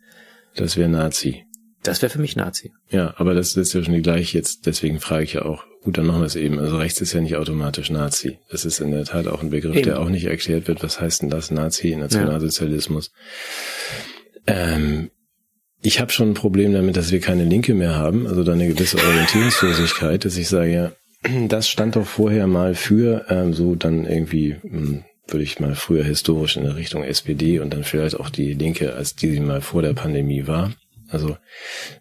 [0.55, 1.47] Das wäre Nazi.
[1.83, 2.71] Das wäre für mich Nazi.
[2.89, 5.97] Ja, aber das ist ja schon die gleiche jetzt, deswegen frage ich ja auch, Gut,
[5.97, 6.59] dann machen wir es eben.
[6.59, 8.39] Also rechts ist ja nicht automatisch Nazi.
[8.49, 9.83] Das ist in der Tat auch ein Begriff, eben.
[9.83, 10.81] der auch nicht erklärt wird.
[10.81, 13.11] Was heißt denn das Nazi, Nationalsozialismus?
[14.47, 14.75] Ja.
[14.75, 15.09] Ähm,
[15.81, 18.67] ich habe schon ein Problem damit, dass wir keine Linke mehr haben, also da eine
[18.67, 20.91] gewisse Orientierungslosigkeit, dass ich sage, ja,
[21.49, 26.05] das stand doch vorher mal für ähm, so dann irgendwie, hm, würde ich mal früher
[26.05, 29.59] historisch in der Richtung SPD und dann vielleicht auch die Linke, als die sie mal
[29.59, 30.71] vor der Pandemie war.
[31.13, 31.37] Also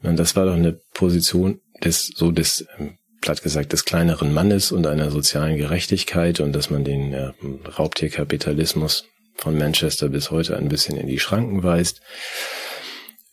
[0.03, 4.87] das war doch eine Position des so des ähm, platt gesagt, des kleineren Mannes und
[4.87, 7.33] einer sozialen Gerechtigkeit und dass man den äh,
[7.79, 9.05] Raubtierkapitalismus
[9.37, 12.03] von Manchester bis heute ein bisschen in die Schranken weist.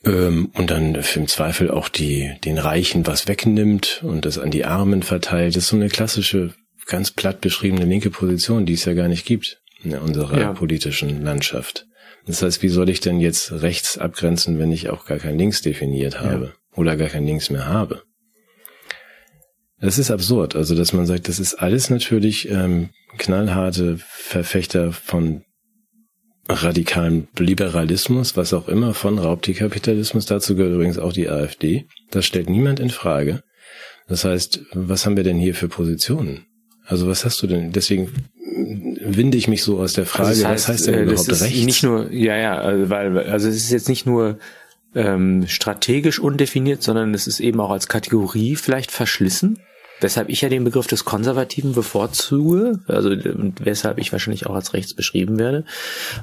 [0.06, 4.64] Ähm, und dann im Zweifel auch die, den Reichen was wegnimmt und das an die
[4.64, 5.56] Armen verteilt.
[5.56, 6.54] Das ist so eine klassische,
[6.86, 10.54] ganz platt beschriebene linke Position, die es ja gar nicht gibt in unserer ja.
[10.54, 11.86] politischen Landschaft.
[12.26, 15.62] Das heißt, wie soll ich denn jetzt rechts abgrenzen, wenn ich auch gar kein Links
[15.62, 16.78] definiert habe ja.
[16.78, 18.04] oder gar kein Links mehr habe?
[19.82, 20.56] Das ist absurd.
[20.56, 25.44] Also, dass man sagt, das ist alles natürlich ähm, knallharte Verfechter von
[26.50, 30.26] radikalem Liberalismus, was auch immer, von Raubtierkapitalismus.
[30.26, 31.86] Dazu gehört übrigens auch die AfD.
[32.12, 33.44] Das stellt niemand in Frage.
[34.08, 36.48] Das heißt, was haben wir denn hier für Positionen?
[36.86, 37.72] Also was hast du denn?
[37.72, 38.12] Deswegen
[39.16, 41.32] winde ich mich so aus der Frage, also das heißt, was heißt denn äh, überhaupt
[41.32, 41.64] das rechts?
[41.64, 44.40] Nicht nur, ja, ja, also, weil, also es ist jetzt nicht nur
[44.96, 49.60] ähm, strategisch undefiniert, sondern es ist eben auch als Kategorie vielleicht verschlissen.
[50.02, 53.10] Weshalb ich ja den Begriff des Konservativen bevorzuge, also
[53.60, 55.66] weshalb ich wahrscheinlich auch als rechts beschrieben werde,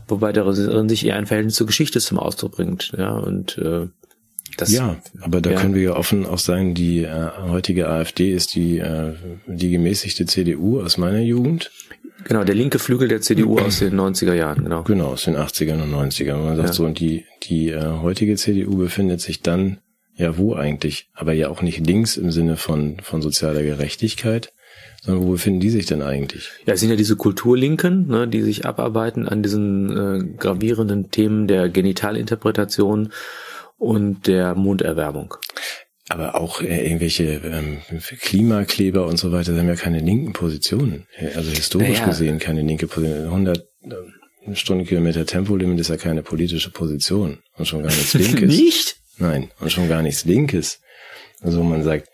[0.08, 2.92] wobei darin sich eher ein Verhältnis zur Geschichte zum Ausdruck bringt.
[2.96, 3.88] Ja, und äh,
[4.56, 5.60] das, ja, aber da ja.
[5.60, 9.12] können wir ja offen auch sagen, die äh, heutige AfD ist die, äh,
[9.46, 11.70] die gemäßigte CDU aus meiner Jugend.
[12.26, 14.82] Genau, der linke Flügel der CDU aus den 90er Jahren, genau.
[14.82, 16.36] Genau, aus den 80ern und 90ern.
[16.36, 16.74] Man sagt ja.
[16.74, 19.78] so, und die, die äh, heutige CDU befindet sich dann
[20.16, 21.10] ja, wo eigentlich?
[21.12, 24.52] Aber ja auch nicht links im Sinne von, von sozialer Gerechtigkeit,
[25.02, 26.50] sondern wo befinden die sich denn eigentlich?
[26.64, 31.46] Ja, es sind ja diese Kulturlinken, ne, die sich abarbeiten an diesen äh, gravierenden Themen
[31.46, 33.12] der Genitalinterpretation
[33.76, 35.34] und der Munderwärmung.
[36.08, 37.78] Aber auch äh, irgendwelche ähm,
[38.20, 41.06] Klimakleber und so weiter, die haben ja keine linken Positionen.
[41.34, 42.06] Also historisch naja.
[42.06, 43.24] gesehen keine linke Position.
[43.24, 48.48] 100 äh, Stundenkilometer Tempolimit ist ja keine politische Position und schon gar nichts Linkes.
[48.48, 48.96] Nicht?
[49.18, 50.80] Nein, und schon gar nichts Linkes.
[51.40, 52.08] Also man sagt,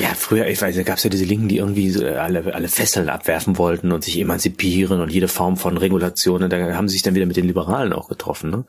[0.00, 2.68] ja, früher, ich weiß, da gab es ja diese Linken, die irgendwie so alle, alle
[2.68, 6.42] Fesseln abwerfen wollten und sich emanzipieren und jede Form von Regulation.
[6.42, 8.64] Und da haben sie sich dann wieder mit den Liberalen auch getroffen, ne?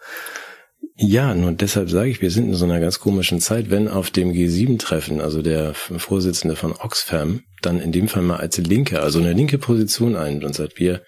[0.96, 4.12] Ja, nur deshalb sage ich, wir sind in so einer ganz komischen Zeit, wenn auf
[4.12, 9.20] dem G7-Treffen, also der Vorsitzende von Oxfam, dann in dem Fall mal als Linke, also
[9.20, 11.02] eine linke Position ein und sagt, wir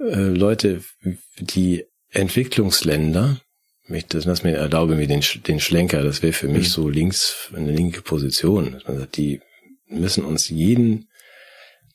[0.00, 0.82] äh, Leute,
[1.38, 3.40] die Entwicklungsländer,
[3.88, 6.72] ich das lass mir erlaube mir den, den Schlenker, das wäre für mich mhm.
[6.72, 8.80] so links eine linke Position.
[8.86, 9.40] Man sagt, die
[9.86, 11.08] müssen uns jeden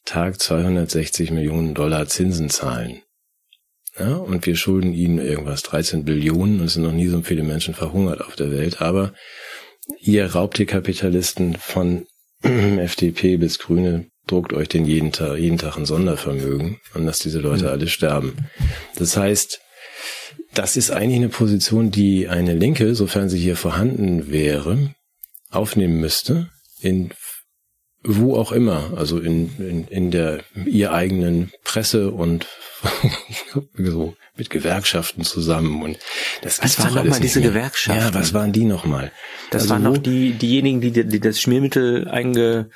[0.06, 3.02] Tag 260 Millionen Dollar Zinsen zahlen.
[3.99, 7.43] Ja, und wir schulden ihnen irgendwas, 13 Billionen, und es sind noch nie so viele
[7.43, 9.13] Menschen verhungert auf der Welt, aber
[9.99, 12.05] ihr Raubtierkapitalisten von
[12.41, 17.39] FDP bis Grüne druckt euch den jeden Tag, jeden Tag ein Sondervermögen und lasst diese
[17.39, 17.69] Leute mhm.
[17.69, 18.35] alle sterben.
[18.95, 19.59] Das heißt,
[20.53, 24.93] das ist eigentlich eine Position, die eine Linke, sofern sie hier vorhanden wäre,
[25.49, 26.49] aufnehmen müsste
[26.81, 27.12] in
[28.03, 32.47] wo auch immer, also in, in, in der ihr eigenen Presse und
[33.77, 35.99] so mit Gewerkschaften zusammen und
[36.41, 37.41] das was waren nochmal diese.
[37.41, 38.01] Gewerkschaften?
[38.01, 39.12] Ja, was waren die nochmal?
[39.51, 42.69] Das also waren noch die diejenigen, die, die das Schmiermittel einge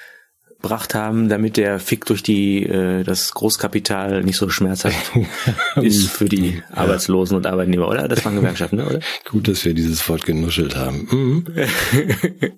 [0.63, 5.11] gebracht haben, damit der Fick durch die äh, das Großkapital nicht so schmerzhaft
[5.81, 8.07] ist für die Arbeitslosen und Arbeitnehmer, oder?
[8.07, 8.99] Das waren Gewerkschaften, ne, oder?
[9.29, 11.07] Gut, dass wir dieses Wort genuschelt haben.
[11.11, 11.45] Mhm.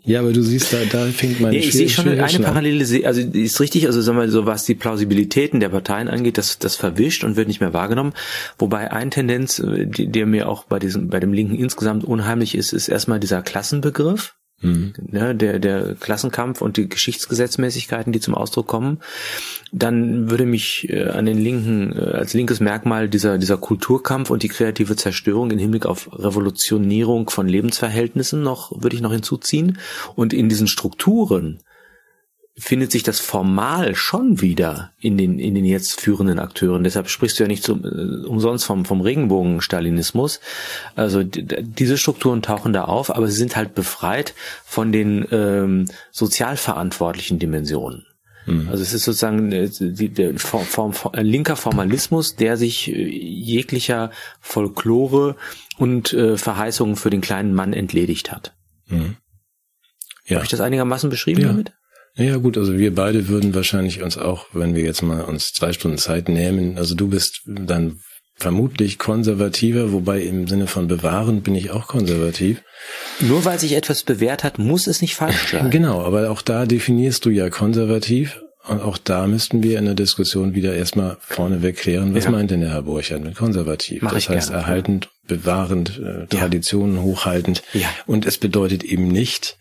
[0.04, 3.22] ja, aber du siehst, da, da fängt meine nee, Ich sehe schon eine Parallele, also
[3.22, 7.24] ist richtig, also sagen wir so, was die Plausibilitäten der Parteien angeht, das, das verwischt
[7.24, 8.14] und wird nicht mehr wahrgenommen.
[8.60, 12.54] Wobei eine Tendenz, äh, die, der mir auch bei diesem, bei dem Linken insgesamt unheimlich
[12.54, 14.36] ist, ist erstmal dieser Klassenbegriff.
[14.62, 14.94] Mhm.
[15.12, 19.00] Ja, der, der Klassenkampf und die Geschichtsgesetzmäßigkeiten, die zum Ausdruck kommen,
[19.72, 24.44] dann würde mich äh, an den Linken äh, als linkes Merkmal dieser, dieser Kulturkampf und
[24.44, 29.78] die kreative Zerstörung im Hinblick auf Revolutionierung von Lebensverhältnissen noch, würde ich noch hinzuziehen.
[30.16, 31.60] Und in diesen Strukturen,
[32.58, 36.86] findet sich das formal schon wieder in den, in den jetzt führenden Akteuren.
[36.86, 40.40] Deshalb sprichst du ja nicht so, äh, umsonst vom, vom Regenbogen-Stalinismus.
[40.96, 47.40] Also diese Strukturen tauchen da auf, aber sie sind halt befreit von den ähm, sozialverantwortlichen
[47.40, 48.06] Dimensionen.
[48.46, 48.70] Mhm.
[48.70, 54.12] Also es ist sozusagen äh, die, der Form, Form, linker Formalismus, der sich äh, jeglicher
[54.40, 55.36] Folklore
[55.78, 58.56] und äh, Verheißungen für den kleinen Mann entledigt hat.
[58.88, 59.18] Mhm.
[60.26, 60.36] Ja.
[60.36, 61.48] Habe ich das einigermaßen beschrieben ja.
[61.48, 61.74] damit?
[62.18, 65.74] Ja gut, also wir beide würden wahrscheinlich uns auch, wenn wir jetzt mal uns zwei
[65.74, 68.00] Stunden Zeit nehmen, also du bist dann
[68.38, 72.62] vermutlich konservativer, wobei im Sinne von bewahren bin ich auch konservativ.
[73.22, 75.70] Nur weil sich etwas bewährt hat, muss es nicht falsch sein.
[75.72, 78.42] Genau, aber auch da definierst du ja konservativ.
[78.68, 82.32] Und auch da müssten wir in der Diskussion wieder erstmal vorneweg klären, was ja.
[82.32, 84.02] meint denn der Herr Burchard mit konservativ?
[84.02, 84.64] Mach das heißt gerne.
[84.64, 87.02] erhaltend, bewahrend, äh, Traditionen ja.
[87.04, 87.62] hochhaltend.
[87.74, 87.88] Ja.
[88.08, 89.60] Und es bedeutet eben nicht,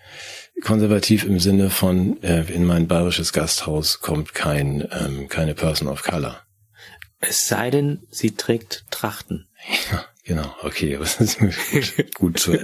[0.63, 6.03] konservativ im Sinne von, äh, in mein bayerisches Gasthaus kommt kein, ähm, keine Person of
[6.03, 6.41] Color.
[7.21, 9.47] Es sei denn, sie trägt Trachten.
[9.91, 10.99] Ja, genau, okay.
[12.15, 12.59] gut, zu,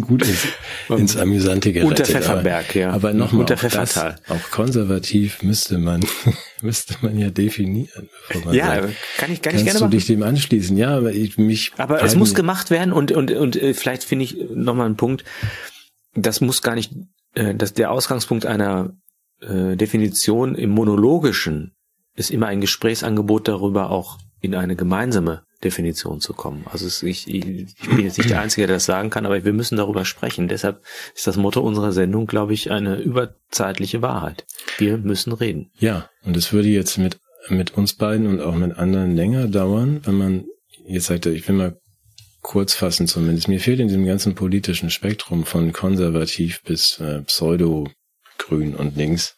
[0.00, 0.46] gut ins,
[0.88, 2.00] ins Amüsante gerettet.
[2.00, 2.90] Unter Pfefferberg, aber, ja.
[2.90, 4.16] Aber nochmal, Unter Pfeffertal.
[4.28, 6.04] auch konservativ müsste man,
[6.62, 8.08] müsste man ja definieren.
[8.28, 9.90] Bevor man ja, sagt, kann ich, kann ich gerne machen.
[9.90, 10.76] du dich dem anschließen?
[10.76, 11.72] Ja, aber ich, mich.
[11.76, 15.22] Aber es muss gemacht werden und, und, und äh, vielleicht finde ich nochmal einen Punkt
[16.16, 16.92] das muss gar nicht,
[17.34, 18.96] äh, dass der Ausgangspunkt einer
[19.40, 21.76] äh, Definition im Monologischen
[22.14, 26.64] ist immer ein Gesprächsangebot darüber, auch in eine gemeinsame Definition zu kommen.
[26.70, 29.52] Also es, ich, ich bin jetzt nicht der Einzige, der das sagen kann, aber wir
[29.52, 30.48] müssen darüber sprechen.
[30.48, 30.82] Deshalb
[31.14, 34.46] ist das Motto unserer Sendung, glaube ich, eine überzeitliche Wahrheit.
[34.78, 35.70] Wir müssen reden.
[35.78, 40.00] Ja, und es würde jetzt mit, mit uns beiden und auch mit anderen länger dauern,
[40.04, 40.44] wenn man
[40.86, 41.80] jetzt sagt, ich will mal
[42.46, 43.48] kurz fassen zumindest.
[43.48, 49.36] Mir fehlt in diesem ganzen politischen Spektrum von konservativ bis äh, pseudo-grün und links.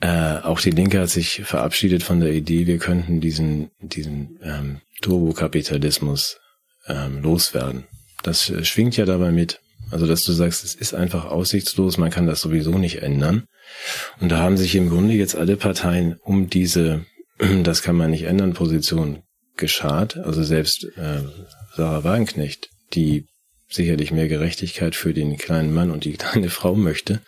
[0.00, 4.80] Äh, auch die Linke hat sich verabschiedet von der Idee, wir könnten diesen, diesen ähm,
[5.02, 6.40] Turbokapitalismus
[6.88, 7.84] ähm, loswerden.
[8.24, 9.60] Das äh, schwingt ja dabei mit.
[9.92, 13.44] Also, dass du sagst, es ist einfach aussichtslos, man kann das sowieso nicht ändern.
[14.18, 17.06] Und da haben sich im Grunde jetzt alle Parteien um diese,
[17.62, 19.22] das kann man nicht ändern, Position
[19.56, 20.16] geschart.
[20.16, 21.22] Also selbst äh,
[21.76, 23.26] Sarah Wagenknecht, die
[23.68, 27.20] sicherlich mehr Gerechtigkeit für den kleinen Mann und die kleine Frau möchte,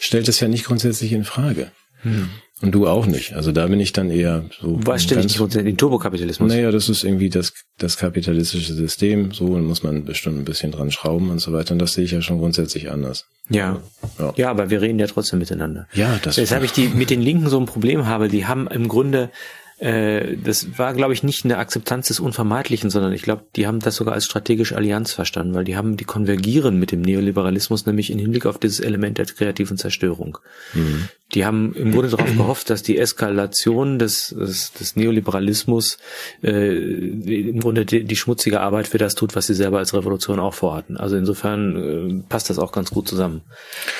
[0.00, 1.72] stellt es ja nicht grundsätzlich in Frage.
[2.02, 2.28] Hm.
[2.60, 3.34] Und du auch nicht.
[3.34, 4.80] Also da bin ich dann eher so.
[4.84, 6.48] Was stelle ich nicht den Turbokapitalismus?
[6.48, 9.30] Naja, das ist irgendwie das, das kapitalistische System.
[9.32, 11.72] So muss man bestimmt ein bisschen dran schrauben und so weiter.
[11.72, 13.26] Und das sehe ich ja schon grundsätzlich anders.
[13.48, 13.80] Ja.
[14.18, 15.86] Ja, ja aber wir reden ja trotzdem miteinander.
[15.94, 16.36] Ja, das.
[16.36, 18.28] Weshalb ich die mit den Linken so ein Problem habe.
[18.28, 19.30] Die haben im Grunde
[19.78, 23.78] äh, das war, glaube ich, nicht eine Akzeptanz des Unvermeidlichen, sondern ich glaube, die haben
[23.78, 28.10] das sogar als strategische Allianz verstanden, weil die haben, die konvergieren mit dem Neoliberalismus, nämlich
[28.10, 30.38] im Hinblick auf dieses Element der kreativen Zerstörung.
[30.74, 31.08] Mhm.
[31.34, 35.98] Die haben im Grunde darauf gehofft, dass die Eskalation des, des, des Neoliberalismus
[36.42, 40.40] äh, im Grunde die, die, schmutzige Arbeit für das tut, was sie selber als Revolution
[40.40, 40.96] auch vorhatten.
[40.96, 43.42] Also insofern äh, passt das auch ganz gut zusammen.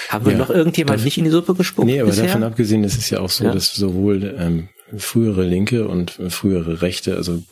[0.09, 1.87] Haben wir ja, noch irgendjemand nicht in die Suppe gespuckt?
[1.87, 2.25] Nee, aber bisher?
[2.25, 3.53] davon abgesehen, das ist ja auch so, ja.
[3.53, 7.43] dass sowohl ähm, frühere Linke und frühere Rechte, also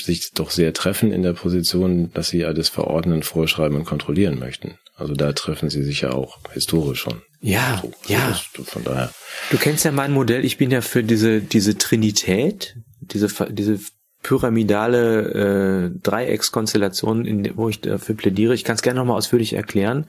[0.00, 4.78] sich doch sehr treffen in der Position, dass sie alles verordnen, vorschreiben und kontrollieren möchten.
[4.94, 7.22] Also da treffen sie sich ja auch historisch schon.
[7.40, 8.32] Ja, so, ja.
[8.64, 9.12] von daher.
[9.50, 10.44] Du kennst ja mein Modell.
[10.44, 13.78] Ich bin ja für diese diese Trinität, diese diese
[14.26, 18.54] pyramidale äh, Dreieckskonstellation, in, wo ich dafür plädiere.
[18.54, 20.06] Ich kann es gerne nochmal ausführlich erklären,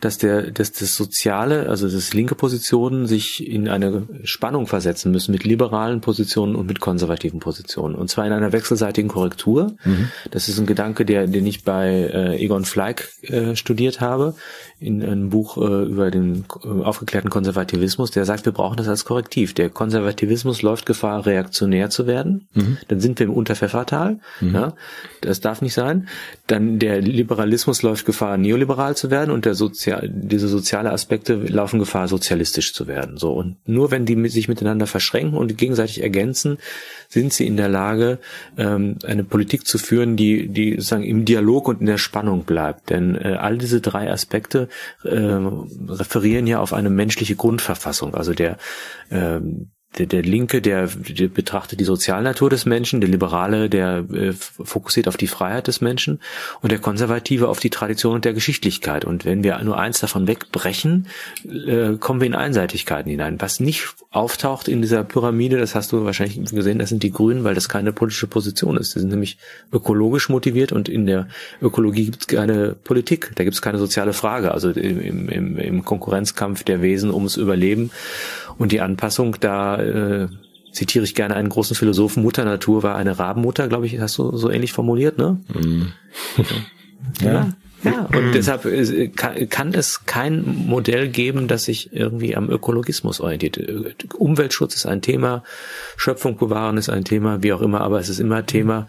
[0.00, 5.30] dass der, dass das Soziale, also das linke Positionen sich in eine Spannung versetzen müssen
[5.30, 7.94] mit liberalen Positionen und mit konservativen Positionen.
[7.94, 9.76] Und zwar in einer wechselseitigen Korrektur.
[9.84, 10.08] Mhm.
[10.32, 14.34] Das ist ein Gedanke, der, den ich bei äh, Egon Fleig äh, studiert habe,
[14.82, 19.04] in einem Buch äh, über den äh, aufgeklärten Konservativismus, der sagt, wir brauchen das als
[19.04, 19.54] Korrektiv.
[19.54, 22.48] Der Konservativismus läuft Gefahr, reaktionär zu werden.
[22.54, 22.78] Mhm.
[22.88, 24.18] Dann sind wir im Unter Pfeffertal.
[24.40, 24.54] Mhm.
[24.54, 24.74] Ja,
[25.20, 26.08] das darf nicht sein.
[26.46, 31.78] Dann der Liberalismus läuft Gefahr, neoliberal zu werden und der Sozial, diese soziale Aspekte laufen
[31.78, 33.16] Gefahr, sozialistisch zu werden.
[33.16, 36.58] So und nur wenn die sich miteinander verschränken und gegenseitig ergänzen,
[37.12, 38.18] sind sie in der Lage,
[38.56, 42.88] ähm, eine Politik zu führen, die, die sozusagen im Dialog und in der Spannung bleibt.
[42.88, 44.68] Denn äh, all diese drei Aspekte
[45.04, 48.14] äh, referieren ja auf eine menschliche Grundverfassung.
[48.14, 48.56] Also der
[49.10, 54.32] ähm, der, der Linke, der, der betrachtet die Sozialnatur des Menschen, der Liberale, der äh,
[54.32, 56.20] fokussiert auf die Freiheit des Menschen
[56.62, 59.04] und der Konservative auf die Tradition und der Geschichtlichkeit.
[59.04, 61.08] Und wenn wir nur eins davon wegbrechen,
[61.44, 63.40] äh, kommen wir in Einseitigkeiten hinein.
[63.40, 67.44] Was nicht auftaucht in dieser Pyramide, das hast du wahrscheinlich gesehen, das sind die Grünen,
[67.44, 68.94] weil das keine politische Position ist.
[68.94, 69.36] Die sind nämlich
[69.72, 71.28] ökologisch motiviert und in der
[71.60, 74.52] Ökologie gibt es keine Politik, da gibt es keine soziale Frage.
[74.52, 77.90] Also im, im, im Konkurrenzkampf der Wesen ums Überleben
[78.58, 80.28] und die Anpassung, da äh,
[80.72, 84.36] zitiere ich gerne einen großen Philosophen, Mutter Natur war eine Rabenmutter, glaube ich, hast du
[84.36, 85.40] so ähnlich formuliert, ne?
[85.52, 85.82] Mm.
[87.22, 87.32] ja.
[87.32, 87.52] ja.
[87.84, 93.20] Ja, und deshalb äh, kann, kann es kein Modell geben, das sich irgendwie am Ökologismus
[93.20, 93.58] orientiert.
[94.14, 95.42] Umweltschutz ist ein Thema,
[95.96, 98.86] Schöpfung bewahren ist ein Thema, wie auch immer, aber es ist immer Thema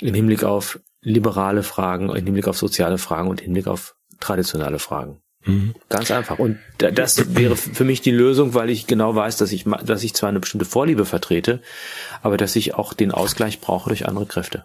[0.00, 4.78] im Hinblick auf liberale Fragen, im Hinblick auf soziale Fragen und im Hinblick auf traditionelle
[4.78, 5.20] Fragen.
[5.46, 5.74] Mhm.
[5.88, 6.38] Ganz einfach.
[6.38, 10.14] Und das wäre für mich die Lösung, weil ich genau weiß, dass ich, dass ich
[10.14, 11.60] zwar eine bestimmte Vorliebe vertrete,
[12.22, 14.64] aber dass ich auch den Ausgleich brauche durch andere Kräfte.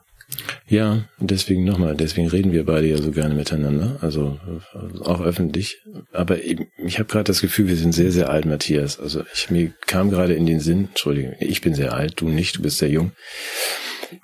[0.67, 4.39] Ja, deswegen nochmal, deswegen reden wir beide ja so gerne miteinander, also
[5.03, 5.81] auch öffentlich.
[6.13, 8.99] Aber eben, ich habe gerade das Gefühl, wir sind sehr, sehr alt, Matthias.
[8.99, 12.57] Also ich mir kam gerade in den Sinn, Entschuldigung, ich bin sehr alt, du nicht,
[12.57, 13.11] du bist sehr jung.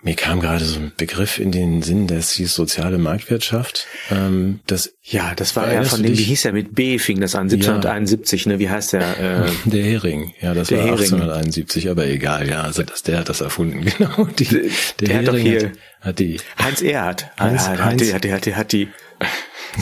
[0.01, 3.87] Mir kam gerade so ein Begriff in den Sinn, das hieß soziale Marktwirtschaft.
[4.11, 7.35] Ähm, das, ja, das war ja von dem, wie hieß der mit B, fing das
[7.35, 8.51] an, 1771, ja.
[8.51, 9.45] ne, wie heißt der?
[9.45, 10.91] Äh, der Hering, ja, das war Hering.
[10.91, 14.25] 1871, aber egal, ja, also das, der hat das erfunden, genau.
[14.37, 14.61] Die, der,
[14.99, 15.71] der Hering hat, doch hier, hat,
[16.01, 16.39] hat die.
[16.59, 18.87] Heinz Erhardt, Heinz, Heinz, Heinz, hat, hat, hat, hat die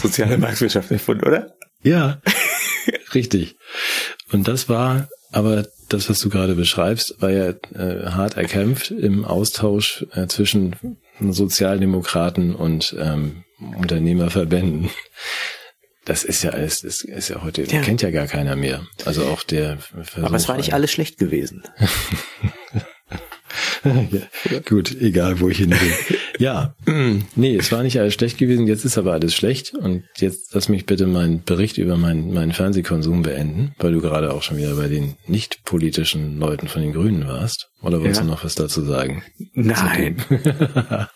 [0.02, 1.56] soziale Marktwirtschaft erfunden, oder?
[1.82, 2.22] Ja,
[3.14, 3.56] richtig.
[4.32, 9.26] Und das war aber das, was du gerade beschreibst, war ja äh, hart erkämpft im
[9.26, 10.76] Austausch äh, zwischen
[11.20, 13.44] Sozialdemokraten und ähm,
[13.78, 14.90] Unternehmerverbänden.
[16.06, 17.82] Das ist ja alles, das ist ja heute, ja.
[17.82, 18.86] kennt ja gar keiner mehr.
[19.06, 21.64] Also auch der Versuch Aber es war nicht alles schlecht gewesen.
[23.86, 26.18] ja, gut, egal wo ich hin will.
[26.40, 26.76] Ja,
[27.36, 29.74] nee, es war nicht alles schlecht gewesen, jetzt ist aber alles schlecht.
[29.74, 34.34] Und jetzt lass mich bitte meinen Bericht über meinen, meinen Fernsehkonsum beenden, weil du gerade
[34.34, 37.70] auch schon wieder bei den nicht politischen Leuten von den Grünen warst.
[37.82, 38.26] Oder wolltest ja.
[38.26, 39.24] du noch was dazu sagen?
[39.54, 40.18] Nein.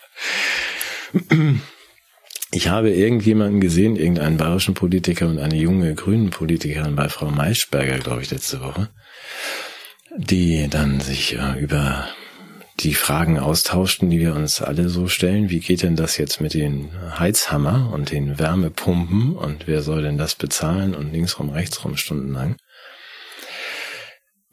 [2.52, 8.00] Ich habe irgendjemanden gesehen, irgendeinen bayerischen Politiker und eine junge grünen Politikerin bei Frau Maischberger,
[8.00, 8.90] glaube ich, letzte Woche,
[10.18, 12.08] die dann sich äh, über
[12.80, 15.50] die Fragen austauschten, die wir uns alle so stellen.
[15.50, 16.90] Wie geht denn das jetzt mit den
[17.20, 22.56] Heizhammer und den Wärmepumpen und wer soll denn das bezahlen und linksrum, rechtsrum stundenlang?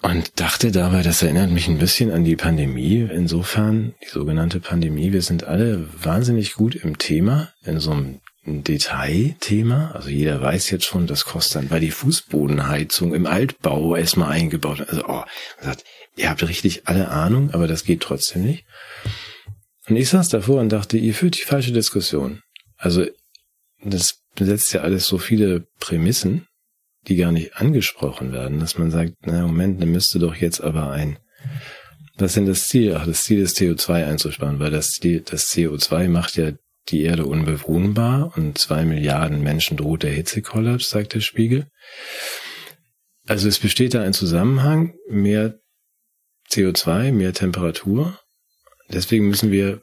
[0.02, 3.08] Und dachte dabei, das erinnert mich ein bisschen an die Pandemie.
[3.10, 8.64] Insofern, die sogenannte Pandemie, wir sind alle wahnsinnig gut im Thema, in so einem ein
[8.64, 9.92] Detailthema.
[9.92, 14.80] Also jeder weiß jetzt schon, das kostet dann, weil die Fußbodenheizung im Altbau erstmal eingebaut.
[14.88, 15.24] Also, oh,
[15.56, 15.84] man sagt,
[16.16, 18.64] ihr habt richtig alle Ahnung, aber das geht trotzdem nicht.
[19.88, 22.42] Und ich saß davor und dachte, ihr führt die falsche Diskussion.
[22.76, 23.06] Also,
[23.82, 26.46] das besetzt ja alles so viele Prämissen,
[27.08, 30.90] die gar nicht angesprochen werden, dass man sagt, na Moment, dann müsste doch jetzt aber
[30.90, 31.18] ein,
[32.18, 32.94] was ist denn das Ziel?
[32.96, 36.52] Ach, das Ziel ist CO2 einzusparen, weil das, das CO2 macht ja
[36.88, 41.66] die Erde unbewohnbar und zwei Milliarden Menschen droht der Hitzekollaps, sagt der Spiegel.
[43.26, 45.58] Also es besteht da ein Zusammenhang, mehr
[46.50, 48.18] CO2, mehr Temperatur.
[48.88, 49.82] Deswegen müssen wir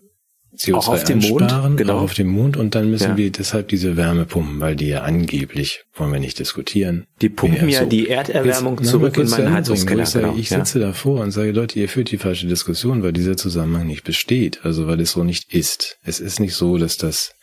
[0.57, 1.99] CO2 auch auf dem Mond, genau.
[1.99, 3.17] auf dem Mond und dann müssen ja.
[3.17, 7.05] wir deshalb diese Wärme pumpen, weil die ja angeblich, wollen wir nicht diskutieren.
[7.21, 7.85] Die pumpen ja so.
[7.87, 10.03] die Erderwärmung jetzt, zurück in meinen Heizungskeller.
[10.03, 10.37] Ich, sage, genau.
[10.37, 10.87] ich sitze ja.
[10.87, 14.87] davor und sage, Leute, ihr führt die falsche Diskussion, weil dieser Zusammenhang nicht besteht, also
[14.87, 15.97] weil es so nicht ist.
[16.03, 17.33] Es ist nicht so, dass das,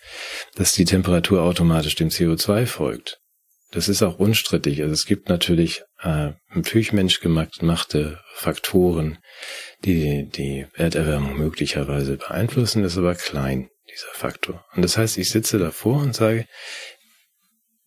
[0.55, 3.19] dass die Temperatur automatisch dem CO2 folgt.
[3.73, 4.83] Das ist auch unstrittig.
[4.83, 9.19] Also es gibt natürlich äh, natürlich menschgemachte Faktoren,
[9.85, 14.65] die die Erderwärmung möglicherweise beeinflussen, ist aber klein, dieser Faktor.
[14.75, 16.47] Und das heißt, ich sitze davor und sage,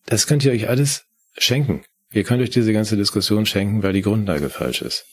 [0.06, 1.04] das könnt ihr euch alles
[1.38, 1.84] schenken.
[2.12, 5.04] Ihr könnt euch diese ganze Diskussion schenken, weil die Grundlage falsch ist.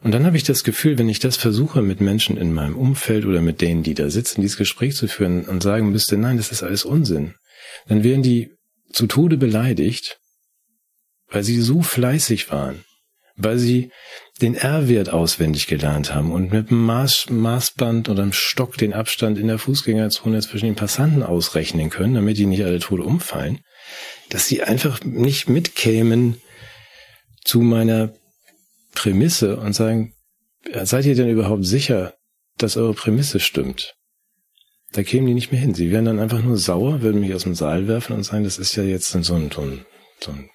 [0.00, 3.24] Und dann habe ich das Gefühl, wenn ich das versuche mit Menschen in meinem Umfeld
[3.24, 6.52] oder mit denen, die da sitzen, dieses Gespräch zu führen und sagen müsste, nein, das
[6.52, 7.34] ist alles Unsinn,
[7.88, 8.54] dann wären die
[8.92, 10.18] zu Tode beleidigt,
[11.28, 12.84] weil sie so fleißig waren,
[13.38, 13.90] weil sie
[14.42, 19.38] den R-Wert auswendig gelernt haben und mit dem Maß, Maßband oder einem Stock den Abstand
[19.38, 23.60] in der Fußgängerzone zwischen den Passanten ausrechnen können, damit die nicht alle tot umfallen,
[24.28, 26.40] dass sie einfach nicht mitkämen
[27.44, 28.12] zu meiner
[28.94, 30.14] Prämisse und sagen,
[30.82, 32.14] seid ihr denn überhaupt sicher,
[32.58, 33.94] dass eure Prämisse stimmt?
[34.92, 35.74] Da kämen die nicht mehr hin.
[35.74, 38.58] Sie wären dann einfach nur sauer, würden mich aus dem Saal werfen und sagen, das
[38.58, 39.84] ist ja jetzt so ein, so ein,
[40.20, 40.48] so ein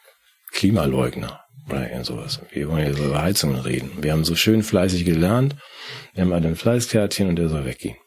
[0.52, 2.40] Klimaleugner oder irgend sowas.
[2.52, 3.92] Wir wollen jetzt über Heizungen reden.
[4.02, 5.56] Wir haben so schön fleißig gelernt.
[6.14, 7.98] Wir haben alle ein Fleißkärtchen und der soll weggehen.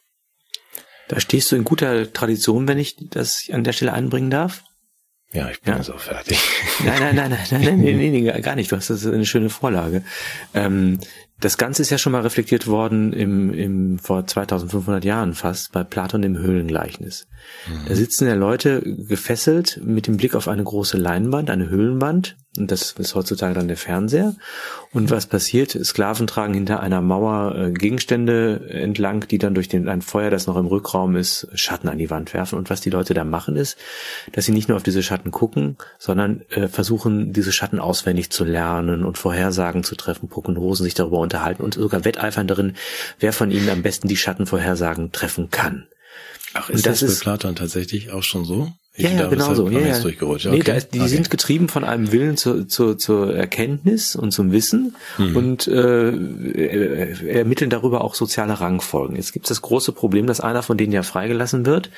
[1.08, 4.64] Da stehst du in guter Tradition, wenn ich das an der Stelle einbringen darf.
[5.32, 5.80] Ja, ich bin ja.
[5.80, 6.38] auch fertig.
[6.84, 8.70] Nein, nein, nein, nein, nein, nein, nee, nee, gar nicht.
[8.70, 10.02] Du hast das eine schöne Vorlage.
[10.54, 11.00] Ähm,
[11.40, 15.84] das Ganze ist ja schon mal reflektiert worden im, im vor 2500 Jahren fast bei
[15.84, 17.26] Platon im Höhlengleichnis.
[17.68, 17.88] Mhm.
[17.88, 22.70] Da sitzen ja Leute gefesselt mit dem Blick auf eine große Leinwand, eine Höhlenwand, und
[22.70, 24.34] das ist heutzutage dann der Fernseher.
[24.92, 25.70] Und was passiert?
[25.70, 30.46] Sklaven tragen hinter einer Mauer äh, Gegenstände entlang, die dann durch den, ein Feuer, das
[30.46, 32.58] noch im Rückraum ist, Schatten an die Wand werfen.
[32.58, 33.76] Und was die Leute da machen ist,
[34.32, 38.44] dass sie nicht nur auf diese Schatten gucken, sondern äh, versuchen, diese Schatten auswendig zu
[38.44, 42.74] lernen und Vorhersagen zu treffen, Prognosen, sich darüber unterhalten und sogar wetteifern darin,
[43.20, 45.86] wer von ihnen am besten die Schattenvorhersagen treffen kann.
[46.58, 48.72] Ach, ist das, das bei Platon tatsächlich auch schon so?
[48.94, 49.68] Ich ja, ja, genau so.
[49.68, 49.98] Ja, ja.
[49.98, 50.46] Durchgerutscht.
[50.46, 51.08] Nee, da ist, die okay.
[51.08, 55.36] sind getrieben von einem Willen zur, zur, zur Erkenntnis und zum Wissen mhm.
[55.36, 59.16] und äh, ermitteln darüber auch soziale Rangfolgen.
[59.16, 61.90] Jetzt gibt es das große Problem, dass einer von denen ja freigelassen wird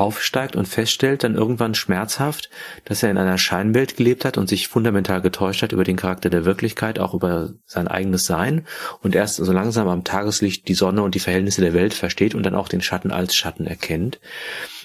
[0.00, 2.50] aufsteigt und feststellt dann irgendwann schmerzhaft,
[2.84, 6.30] dass er in einer Scheinwelt gelebt hat und sich fundamental getäuscht hat über den Charakter
[6.30, 8.66] der Wirklichkeit, auch über sein eigenes Sein
[9.02, 12.44] und erst so langsam am Tageslicht die Sonne und die Verhältnisse der Welt versteht und
[12.44, 14.20] dann auch den Schatten als Schatten erkennt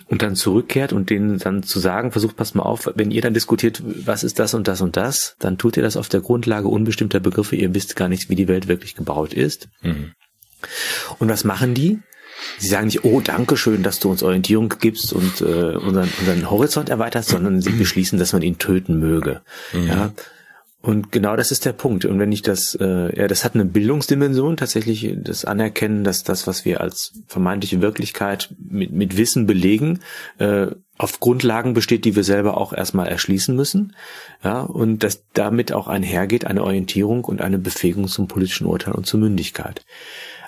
[0.07, 3.33] und dann zurückkehrt und denen dann zu sagen, versucht, passt mal auf, wenn ihr dann
[3.33, 6.67] diskutiert, was ist das und das und das, dann tut ihr das auf der Grundlage
[6.67, 9.69] unbestimmter Begriffe, ihr wisst gar nicht, wie die Welt wirklich gebaut ist.
[9.81, 10.11] Mhm.
[11.19, 11.99] Und was machen die?
[12.57, 16.49] Sie sagen nicht, oh, danke schön, dass du uns Orientierung gibst und äh, unseren, unseren
[16.49, 19.41] Horizont erweiterst, sondern sie beschließen, dass man ihn töten möge.
[19.73, 19.87] Mhm.
[19.87, 20.11] Ja,
[20.85, 22.05] und genau das ist der Punkt.
[22.05, 26.45] Und wenn ich das, äh, ja, das hat eine Bildungsdimension, tatsächlich das Anerkennen, dass das,
[26.45, 30.01] was wir als vermeintliche Wirklichkeit mit, mit Wissen belegen,
[30.37, 30.67] äh,
[30.99, 33.95] auf Grundlagen besteht, die wir selber auch erstmal erschließen müssen.
[34.43, 39.07] Ja, und dass damit auch einhergeht eine Orientierung und eine Befähigung zum politischen Urteil und
[39.07, 39.83] zur Mündigkeit.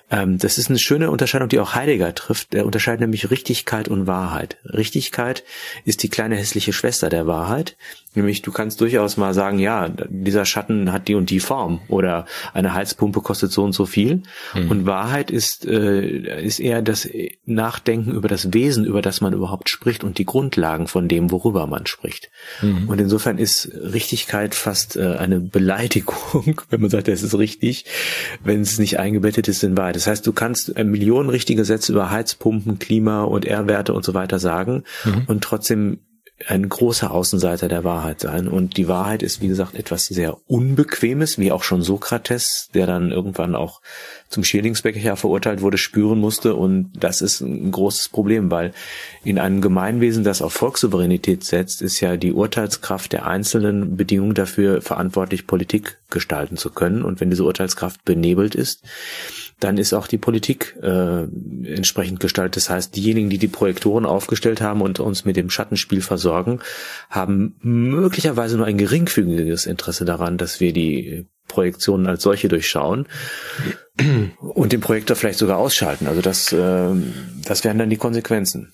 [0.10, 2.54] Ähm, das ist eine schöne Unterscheidung, die auch Heidegger trifft.
[2.54, 4.58] Er unterscheidet nämlich Richtigkeit und Wahrheit.
[4.66, 5.44] Richtigkeit
[5.86, 7.76] ist die kleine hässliche Schwester der Wahrheit.
[8.18, 12.26] Nämlich, du kannst durchaus mal sagen, ja, dieser Schatten hat die und die Form oder
[12.52, 14.24] eine Heizpumpe kostet so und so viel.
[14.56, 14.72] Mhm.
[14.72, 17.08] Und Wahrheit ist, äh, ist eher das
[17.46, 21.68] Nachdenken über das Wesen, über das man überhaupt spricht und die Grundlagen von dem, worüber
[21.68, 22.32] man spricht.
[22.64, 22.90] Mhm.
[22.90, 27.86] Und insofern ist Richtigkeit fast äh, eine Beleidigung, wenn man sagt, es ist richtig,
[28.44, 29.96] wenn es nicht eingebettet ist in Wahrheit.
[29.96, 34.16] Das heißt, du kannst äh, Millionen richtige Sätze über Heizpumpen, Klima und R-Werte und so
[34.16, 35.26] weiter sagen mhm.
[35.28, 36.00] und trotzdem
[36.46, 38.48] ein großer Außenseiter der Wahrheit sein.
[38.48, 43.12] Und die Wahrheit ist, wie gesagt, etwas sehr Unbequemes, wie auch schon Sokrates, der dann
[43.12, 43.82] irgendwann auch
[44.30, 46.54] zum Schädlingsbecher verurteilt wurde, spüren musste.
[46.56, 48.74] Und das ist ein großes Problem, weil
[49.24, 54.82] in einem Gemeinwesen, das auf Volkssouveränität setzt, ist ja die Urteilskraft der Einzelnen Bedingung dafür,
[54.82, 57.02] verantwortlich Politik gestalten zu können.
[57.02, 58.84] Und wenn diese Urteilskraft benebelt ist,
[59.60, 62.58] dann ist auch die Politik äh, entsprechend gestaltet.
[62.58, 66.60] Das heißt, diejenigen, die die Projektoren aufgestellt haben und uns mit dem Schattenspiel versorgen,
[67.10, 73.08] haben möglicherweise nur ein geringfügiges Interesse daran, dass wir die Projektionen als solche durchschauen
[74.40, 76.08] und den Projektor vielleicht sogar ausschalten.
[76.08, 76.90] Also das, äh,
[77.44, 78.74] das wären dann die Konsequenzen.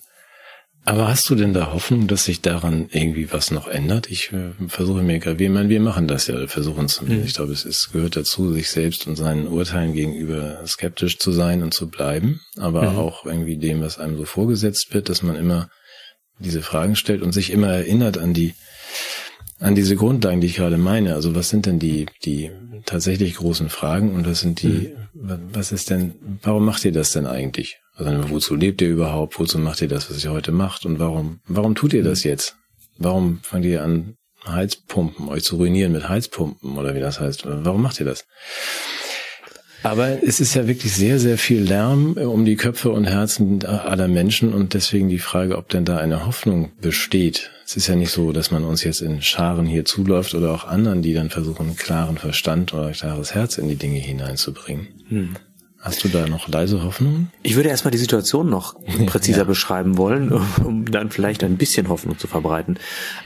[0.86, 4.10] Aber hast du denn da Hoffnung, dass sich daran irgendwie was noch ändert?
[4.10, 7.00] Ich äh, versuche mir gerade, wir, meine, wir machen das ja, versuchen es.
[7.00, 7.22] Mhm.
[7.24, 11.62] Ich glaube, es ist, gehört dazu, sich selbst und seinen Urteilen gegenüber skeptisch zu sein
[11.62, 12.98] und zu bleiben, aber mhm.
[12.98, 15.70] auch irgendwie dem, was einem so vorgesetzt wird, dass man immer
[16.38, 18.54] diese Fragen stellt und sich immer erinnert an die,
[19.60, 21.14] an diese Grundlagen, die ich gerade meine.
[21.14, 22.50] Also was sind denn die, die
[22.84, 25.48] tatsächlich großen Fragen und was sind die, mhm.
[25.50, 27.78] was ist denn, warum macht ihr das denn eigentlich?
[27.96, 29.38] Also wozu lebt ihr überhaupt?
[29.38, 30.84] Wozu macht ihr das, was ihr heute macht?
[30.84, 32.56] Und warum, warum tut ihr das jetzt?
[32.98, 34.16] Warum fangt ihr an,
[34.46, 37.44] Heizpumpen, euch zu ruinieren mit Heizpumpen oder wie das heißt?
[37.46, 38.26] Warum macht ihr das?
[39.84, 44.08] Aber es ist ja wirklich sehr, sehr viel Lärm um die Köpfe und Herzen aller
[44.08, 47.50] Menschen und deswegen die Frage, ob denn da eine Hoffnung besteht.
[47.66, 50.66] Es ist ja nicht so, dass man uns jetzt in Scharen hier zuläuft oder auch
[50.66, 54.88] anderen, die dann versuchen, klaren Verstand oder klares Herz in die Dinge hineinzubringen.
[55.08, 55.36] Hm.
[55.84, 57.28] Hast du da noch leise Hoffnung?
[57.42, 58.74] Ich würde erstmal die Situation noch
[59.06, 59.44] präziser ja.
[59.44, 60.32] beschreiben wollen,
[60.64, 62.78] um dann vielleicht ein bisschen Hoffnung zu verbreiten.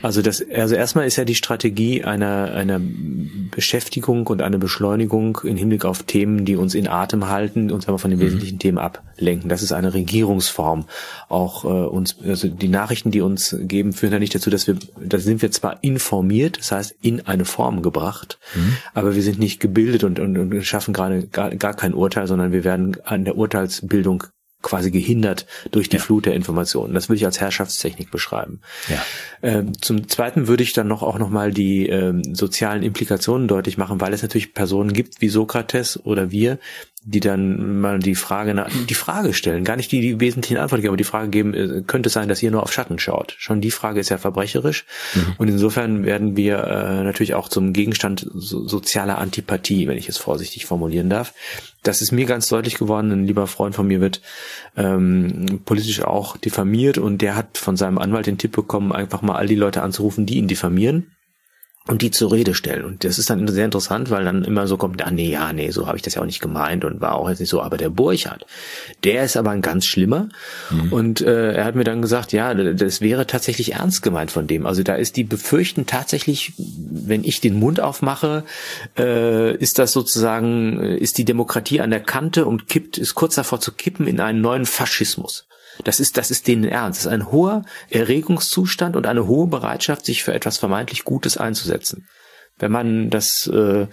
[0.02, 5.56] Also das, also erstmal ist ja die Strategie einer, einer Beschäftigung und eine Beschleunigung im
[5.56, 8.24] Hinblick auf Themen, die uns in Atem halten, uns aber von den mhm.
[8.24, 9.48] wesentlichen Themen ablenken.
[9.48, 10.86] Das ist eine Regierungsform.
[11.28, 14.76] Auch äh, uns, also die Nachrichten, die uns geben, führen ja nicht dazu, dass wir,
[15.00, 18.78] da sind wir zwar informiert, das heißt in eine Form gebracht, mhm.
[18.94, 22.47] aber wir sind nicht gebildet und, und, und schaffen gerade gar, gar kein Urteil, sondern
[22.48, 24.24] sondern wir werden an der Urteilsbildung
[24.60, 26.02] quasi gehindert durch die ja.
[26.02, 26.92] Flut der Informationen.
[26.92, 28.60] Das würde ich als Herrschaftstechnik beschreiben.
[28.88, 29.04] Ja.
[29.40, 34.00] Ähm, zum Zweiten würde ich dann noch auch nochmal die ähm, sozialen Implikationen deutlich machen,
[34.00, 36.58] weil es natürlich Personen gibt wie Sokrates oder wir,
[37.04, 40.90] die dann mal die Frage, die Frage stellen, gar nicht die, die wesentlichen Antworten geben,
[40.90, 43.36] aber die Frage geben, äh, könnte es sein, dass ihr nur auf Schatten schaut?
[43.38, 44.84] Schon die Frage ist ja verbrecherisch.
[45.14, 45.34] Mhm.
[45.38, 50.18] Und insofern werden wir äh, natürlich auch zum Gegenstand so, sozialer Antipathie, wenn ich es
[50.18, 51.34] vorsichtig formulieren darf.
[51.82, 53.12] Das ist mir ganz deutlich geworden.
[53.12, 54.20] Ein lieber Freund von mir wird
[54.76, 59.36] ähm, politisch auch diffamiert und der hat von seinem Anwalt den Tipp bekommen, einfach mal
[59.36, 61.12] all die Leute anzurufen, die ihn diffamieren
[61.88, 62.84] und die zur Rede stellen.
[62.84, 65.70] Und das ist dann sehr interessant, weil dann immer so kommt, ah nee, ja, nee,
[65.70, 67.62] so habe ich das ja auch nicht gemeint und war auch jetzt nicht so.
[67.62, 68.44] Aber der Burchardt,
[69.04, 70.28] der ist aber ein ganz schlimmer.
[70.68, 70.92] Mhm.
[70.92, 74.66] Und äh, er hat mir dann gesagt, ja, das wäre tatsächlich ernst gemeint von dem.
[74.66, 78.44] Also da ist die befürchten tatsächlich, wenn ich den Mund aufmache,
[78.98, 83.36] äh, ist das sozusagen, äh, ist die Demokratie an der Kante und kippt, ist kurz
[83.36, 85.47] davor zu kippen in einen neuen Faschismus.
[85.84, 87.00] Das ist, das ist denen ernst.
[87.00, 92.06] Das ist ein hoher Erregungszustand und eine hohe Bereitschaft, sich für etwas vermeintlich Gutes einzusetzen.
[92.58, 93.86] Wenn man das äh,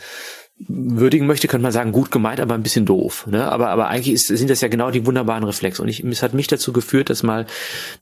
[0.58, 3.28] würdigen möchte, könnte man sagen, gut gemeint, aber ein bisschen doof.
[3.28, 3.52] Ne?
[3.52, 5.82] Aber, aber eigentlich ist, sind das ja genau die wunderbaren Reflexe.
[5.82, 7.46] Und ich, es hat mich dazu geführt, das mal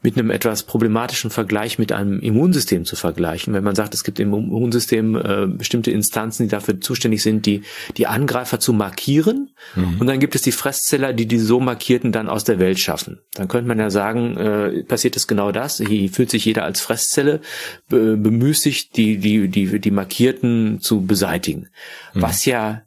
[0.03, 3.53] mit einem etwas problematischen Vergleich mit einem Immunsystem zu vergleichen.
[3.53, 7.63] Wenn man sagt, es gibt im Immunsystem äh, bestimmte Instanzen, die dafür zuständig sind, die,
[7.97, 9.49] die Angreifer zu markieren.
[9.75, 9.99] Mhm.
[9.99, 13.19] Und dann gibt es die Fresszeller, die die so markierten dann aus der Welt schaffen.
[13.33, 15.79] Dann könnte man ja sagen, äh, passiert es genau das.
[15.79, 17.41] Hier fühlt sich jeder als Fresszelle,
[17.89, 21.69] be bemüßigt, die, die, die, die Markierten zu beseitigen.
[22.13, 22.21] Mhm.
[22.21, 22.83] Was ja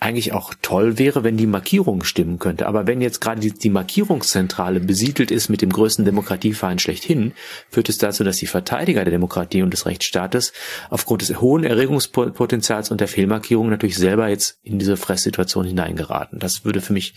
[0.00, 2.66] eigentlich auch toll wäre, wenn die Markierung stimmen könnte.
[2.66, 7.32] Aber wenn jetzt gerade die, die, Markierungszentrale besiedelt ist mit dem größten Demokratiefeind schlechthin,
[7.70, 10.52] führt es dazu, dass die Verteidiger der Demokratie und des Rechtsstaates
[10.90, 16.38] aufgrund des hohen Erregungspotenzials und der Fehlmarkierung natürlich selber jetzt in diese Fresssituation hineingeraten.
[16.38, 17.14] Das würde für mich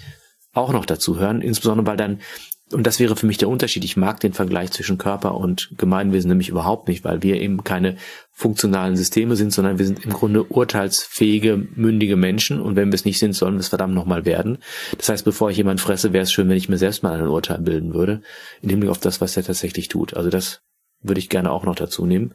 [0.53, 2.21] auch noch dazu hören, insbesondere weil dann
[2.73, 3.85] und das wäre für mich der Unterschied.
[3.85, 7.95] Ich mag den Vergleich zwischen Körper und Gemeinwesen nämlich überhaupt nicht, weil wir eben keine
[8.33, 12.59] funktionalen Systeme sind, sondern wir sind im Grunde urteilsfähige, mündige Menschen.
[12.59, 14.57] Und wenn wir es nicht sind, sollen wir es verdammt nochmal werden.
[14.97, 17.27] Das heißt, bevor ich jemanden fresse, wäre es schön, wenn ich mir selbst mal ein
[17.27, 18.21] Urteil bilden würde,
[18.61, 20.13] in Hinblick auf das, was er tatsächlich tut.
[20.15, 20.61] Also das
[21.01, 22.33] würde ich gerne auch noch dazu nehmen.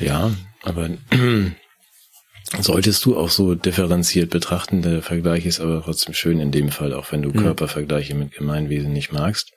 [0.00, 0.32] Ja,
[0.64, 0.90] aber
[2.60, 4.82] solltest du auch so differenziert betrachten.
[4.82, 7.36] Der Vergleich ist aber trotzdem schön in dem Fall, auch wenn du mhm.
[7.36, 9.52] Körpervergleiche mit Gemeinwesen nicht magst.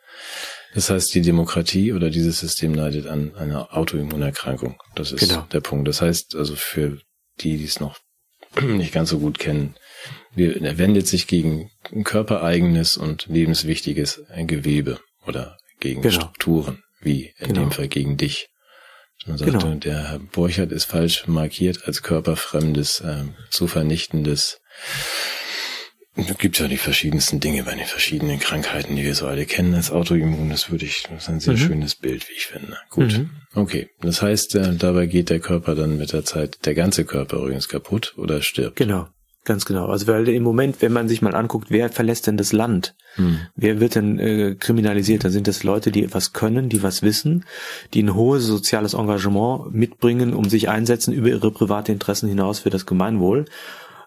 [0.74, 4.80] Das heißt, die Demokratie oder dieses System leidet an einer Autoimmunerkrankung.
[4.95, 5.41] Das ist genau.
[5.51, 5.88] der Punkt.
[5.88, 6.99] Das heißt, also für
[7.41, 7.99] die, die es noch
[8.62, 9.76] nicht ganz so gut kennen,
[10.36, 11.72] er wendet sich gegen
[12.03, 16.14] körpereigenes und lebenswichtiges Gewebe oder gegen genau.
[16.14, 17.62] Strukturen, wie in genau.
[17.62, 18.47] dem Fall gegen dich.
[19.26, 19.76] Man sagt, genau.
[19.76, 24.62] der Herr Borchert ist falsch markiert als körperfremdes, äh, zu vernichtendes
[26.16, 29.74] es gibt ja die verschiedensten Dinge bei den verschiedenen Krankheiten, die wir so alle kennen
[29.74, 30.49] als Autoimmun.
[30.49, 31.57] Das würde ich, das ist ein sehr mhm.
[31.57, 32.78] schönes Bild, wie ich finde.
[32.89, 33.18] Gut.
[33.18, 33.30] Mhm.
[33.53, 33.89] Okay.
[34.01, 37.70] Das heißt, äh, dabei geht der Körper dann mit der Zeit, der ganze Körper übrigens
[37.70, 38.76] kaputt oder stirbt.
[38.76, 39.07] Genau.
[39.43, 39.88] Ganz genau.
[39.88, 42.93] Also weil im Moment, wenn man sich mal anguckt, wer verlässt denn das Land?
[43.16, 43.39] Hm.
[43.55, 45.24] Wer wird denn äh, kriminalisiert?
[45.24, 47.45] Dann sind das Leute, die etwas können, die was wissen,
[47.95, 52.70] die ein hohes soziales Engagement mitbringen, um sich einsetzen über ihre private Interessen hinaus für
[52.70, 53.45] das Gemeinwohl.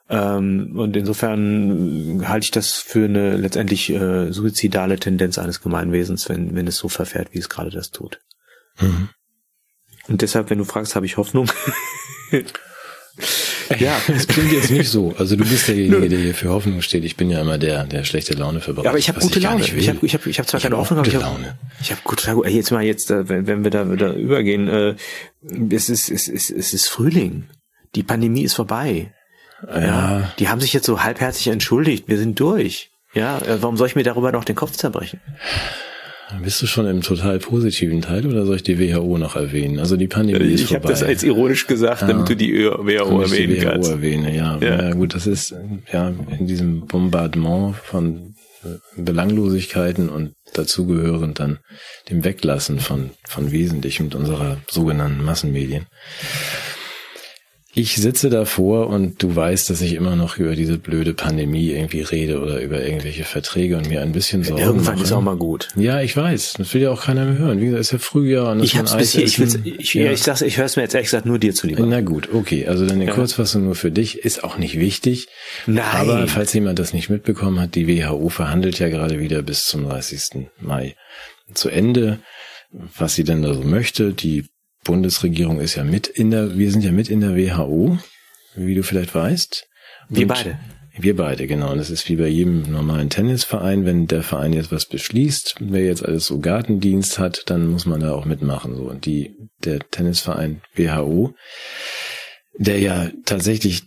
[0.09, 6.55] Ähm, und insofern halte ich das für eine letztendlich äh, suizidale Tendenz eines Gemeinwesens, wenn,
[6.55, 8.21] wenn es so verfährt, wie es gerade das tut.
[8.81, 9.09] Mhm.
[10.09, 11.51] Und deshalb, wenn du fragst, habe ich Hoffnung.
[13.79, 15.15] ja, es klingt jetzt nicht so.
[15.17, 17.05] Also du bist derjenige, der hier für Hoffnung steht.
[17.05, 18.85] Ich bin ja immer der, der schlechte Laune verbreitet.
[18.85, 19.65] Ja, aber ich habe gute ich Laune.
[19.65, 21.93] Ich habe ich hab, ich hab zwar ich keine hab Hoffnung, aber ich habe ich
[21.93, 22.51] hab gute Laune.
[22.51, 24.97] Jetzt mal jetzt, äh, wenn, wenn wir da wieder übergehen, äh,
[25.71, 27.49] es ist es ist es ist Frühling.
[27.95, 29.14] Die Pandemie ist vorbei.
[29.69, 30.33] Ja.
[30.39, 32.09] Die haben sich jetzt so halbherzig entschuldigt.
[32.09, 32.91] Wir sind durch.
[33.15, 35.21] Ja, äh, warum soll ich mir darüber noch den Kopf zerbrechen?
[36.43, 39.79] Bist du schon im total positiven Teil oder soll ich die WHO noch erwähnen?
[39.79, 40.79] Also die Pandemie ist ich vorbei.
[40.79, 43.91] Ich habe das als ironisch gesagt, ja, damit du die WHO erwähnen die WHO kannst.
[43.91, 44.59] erwähne, ja.
[44.59, 44.83] ja.
[44.83, 44.91] ja.
[44.95, 45.55] gut, das ist
[45.93, 48.35] ja in diesem Bombardement von
[48.65, 51.59] äh, Belanglosigkeiten und dazugehörend dann
[52.11, 55.87] dem Weglassen von, von Wesentlichem unserer sogenannten Massenmedien.
[57.77, 62.03] Ich sitze davor und du weißt, dass ich immer noch über diese blöde Pandemie irgendwie
[62.03, 65.05] rede oder über irgendwelche Verträge und mir ein bisschen Sorgen Irgendwann mache.
[65.05, 65.69] ist auch mal gut.
[65.75, 66.55] Ja, ich weiß.
[66.59, 67.61] Das will ja auch keiner mehr hören.
[67.61, 70.13] Wie gesagt, ist ja Frühjahr und ich hab's bis hier, ich, will's, ich, ja.
[70.13, 71.85] ich, sag's, ich höre es mir jetzt ehrlich gesagt nur dir zuliebe.
[71.85, 72.67] Na gut, okay.
[72.67, 73.13] Also dann eine ja.
[73.13, 74.19] Kurzfassung nur für dich.
[74.19, 75.27] Ist auch nicht wichtig.
[75.67, 75.85] Nein.
[75.93, 79.89] Aber falls jemand das nicht mitbekommen hat, die WHO verhandelt ja gerade wieder bis zum
[79.89, 80.47] 30.
[80.61, 80.95] Mai
[81.53, 82.21] zu Ende
[82.99, 84.13] was sie denn da so möchte.
[84.13, 84.47] Die
[84.85, 87.99] Bundesregierung ist ja mit in der, wir sind ja mit in der WHO,
[88.55, 89.67] wie du vielleicht weißt.
[90.09, 90.59] Und wir beide.
[90.97, 91.73] Wir beide, genau.
[91.73, 95.85] Und das ist wie bei jedem normalen Tennisverein, wenn der Verein jetzt was beschließt, wer
[95.85, 98.77] jetzt alles so Gartendienst hat, dann muss man da auch mitmachen.
[98.77, 98.85] So.
[98.85, 101.35] Und die, der Tennisverein WHO,
[102.57, 103.83] der ja tatsächlich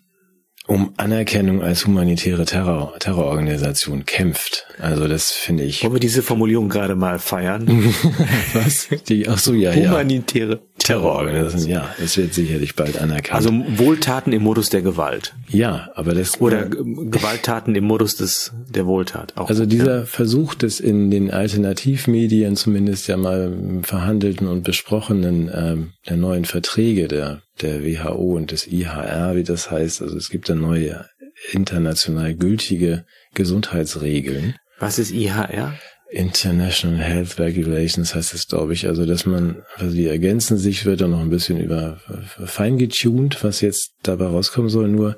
[0.68, 4.68] um Anerkennung als humanitäre Terror, Terrororganisation kämpft.
[4.80, 5.84] Also das finde ich.
[5.84, 7.68] Wollen wir diese Formulierung gerade mal feiern?
[8.54, 8.90] Was?
[9.08, 9.92] Die, ach so, ja, ja.
[9.92, 11.70] Humanitäre Terrororganisation.
[11.70, 13.36] Ja, das wird sicherlich bald anerkannt.
[13.36, 15.36] Also Wohltaten im Modus der Gewalt.
[15.50, 16.40] Ja, aber das.
[16.40, 19.34] Oder äh, Gewalttaten im Modus des, der Wohltat.
[19.36, 20.06] Auch, also dieser ja.
[20.06, 27.08] Versuch des in den Alternativmedien zumindest ja mal verhandelten und besprochenen, ähm, der neuen Verträge
[27.08, 30.02] der der WHO und des IHR, wie das heißt.
[30.02, 31.06] Also es gibt da neue
[31.52, 34.56] international gültige Gesundheitsregeln.
[34.80, 35.74] Was ist IHR?
[36.10, 38.88] International Health Regulations heißt es, glaube ich.
[38.88, 42.00] Also, dass man, also die ergänzen sich, wird dann noch ein bisschen über
[42.46, 44.88] feingetuned, was jetzt dabei rauskommen soll.
[44.88, 45.18] Nur,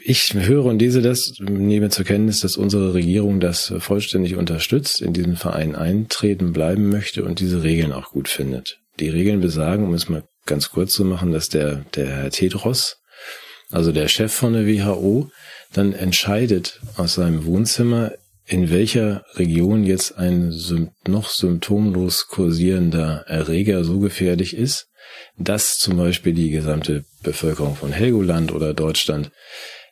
[0.00, 5.12] ich höre und lese das, nehme zur Kenntnis, dass unsere Regierung das vollständig unterstützt, in
[5.12, 8.78] diesen Verein eintreten bleiben möchte und diese Regeln auch gut findet.
[9.00, 12.96] Die Regeln besagen, um es mal ganz kurz zu machen, dass der, der Herr Tedros,
[13.70, 15.30] also der Chef von der WHO,
[15.72, 18.12] dann entscheidet aus seinem Wohnzimmer,
[18.44, 20.52] in welcher Region jetzt ein
[21.06, 24.88] noch symptomlos kursierender Erreger so gefährlich ist,
[25.36, 29.30] dass zum Beispiel die gesamte Bevölkerung von Helgoland oder Deutschland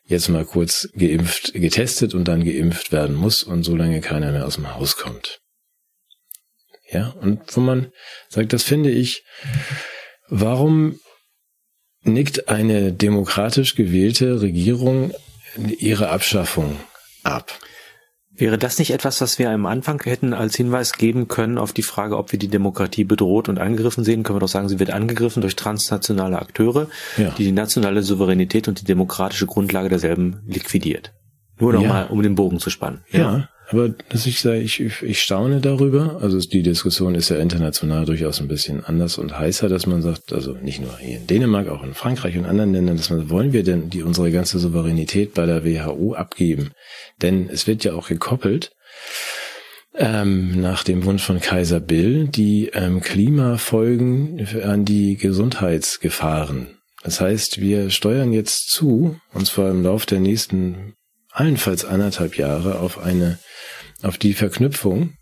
[0.05, 4.57] jetzt mal kurz geimpft, getestet und dann geimpft werden muss und solange keiner mehr aus
[4.57, 5.41] dem Haus kommt.
[6.91, 7.93] Ja, und wo man
[8.29, 9.23] sagt, das finde ich,
[10.29, 10.99] warum
[12.03, 15.15] nickt eine demokratisch gewählte Regierung
[15.79, 16.81] ihre Abschaffung
[17.23, 17.57] ab?
[18.41, 21.83] Wäre das nicht etwas, was wir am Anfang hätten als Hinweis geben können auf die
[21.83, 24.23] Frage, ob wir die Demokratie bedroht und angegriffen sehen?
[24.23, 26.89] Können wir doch sagen, sie wird angegriffen durch transnationale Akteure,
[27.19, 27.31] ja.
[27.37, 31.13] die die nationale Souveränität und die demokratische Grundlage derselben liquidiert.
[31.59, 32.11] Nur nochmal, ja.
[32.11, 33.05] um den Bogen zu spannen.
[33.11, 33.21] Ja.
[33.21, 33.49] ja.
[33.71, 36.19] Aber dass ich sage, ich, ich staune darüber.
[36.21, 40.33] Also die Diskussion ist ja international durchaus ein bisschen anders und heißer, dass man sagt,
[40.33, 43.53] also nicht nur hier in Dänemark, auch in Frankreich und anderen Ländern, dass man, wollen
[43.53, 46.73] wir denn die unsere ganze Souveränität bei der WHO abgeben?
[47.23, 48.73] Denn es wird ja auch gekoppelt,
[49.97, 56.79] ähm, nach dem Wunsch von Kaiser Bill, die ähm, Klimafolgen an die Gesundheitsgefahren.
[57.05, 60.95] Das heißt, wir steuern jetzt zu, und zwar im Lauf der nächsten
[61.31, 63.39] allenfalls anderthalb Jahre auf eine
[64.03, 65.15] auf die Verknüpfung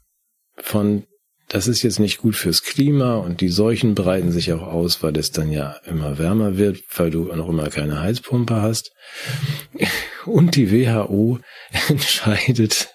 [0.57, 1.05] von,
[1.49, 5.17] das ist jetzt nicht gut fürs Klima und die Seuchen breiten sich auch aus, weil
[5.17, 8.93] es dann ja immer wärmer wird, weil du noch immer keine Heizpumpe hast.
[10.27, 11.39] Und die WHO
[11.89, 12.95] entscheidet,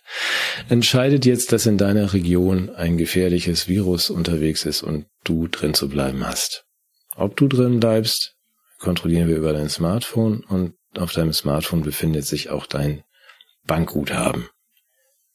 [0.70, 5.90] entscheidet jetzt, dass in deiner Region ein gefährliches Virus unterwegs ist und du drin zu
[5.90, 6.66] bleiben hast.
[7.16, 8.36] Ob du drin bleibst,
[8.80, 13.04] kontrollieren wir über dein Smartphone und auf deinem Smartphone befindet sich auch dein
[13.66, 14.50] Bankguthaben.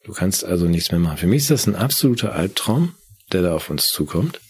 [0.09, 1.19] Du kannst also nichts mehr machen.
[1.19, 2.95] Für mich ist das ein absoluter Albtraum,
[3.31, 4.41] der da auf uns zukommt.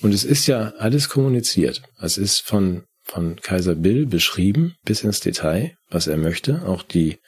[0.00, 1.82] Und es ist ja alles kommuniziert.
[2.00, 6.62] Es ist von, von Kaiser Bill beschrieben bis ins Detail, was er möchte.
[6.68, 7.18] Auch die,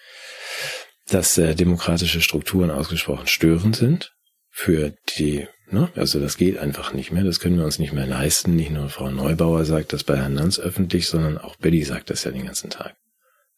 [1.08, 4.12] dass äh, demokratische Strukturen ausgesprochen störend sind
[4.52, 5.90] für die, ne?
[5.96, 7.24] also das geht einfach nicht mehr.
[7.24, 8.54] Das können wir uns nicht mehr leisten.
[8.54, 12.22] Nicht nur Frau Neubauer sagt das bei Herrn Lanz öffentlich, sondern auch Billy sagt das
[12.22, 12.94] ja den ganzen Tag.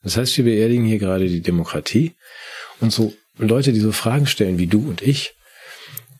[0.02, 2.14] Das heißt, wir beerdigen hier gerade die Demokratie
[2.80, 5.34] und so Leute, die so Fragen stellen wie du und ich,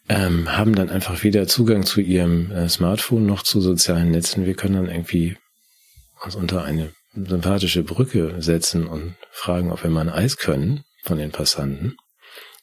[0.09, 4.47] ähm, haben dann einfach weder Zugang zu ihrem äh, Smartphone noch zu sozialen Netzen.
[4.47, 5.37] Wir können dann irgendwie
[6.23, 11.19] uns unter eine sympathische Brücke setzen und fragen, ob wir mal ein Eis können von
[11.19, 11.97] den Passanten.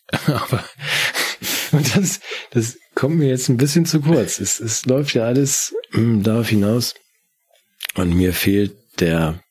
[0.28, 0.64] Aber
[1.72, 2.20] und das,
[2.51, 4.39] das kommt mir jetzt ein bisschen zu kurz.
[4.39, 6.93] Es, es läuft ja alles mm, darauf hinaus.
[7.95, 9.43] Und mir fehlt der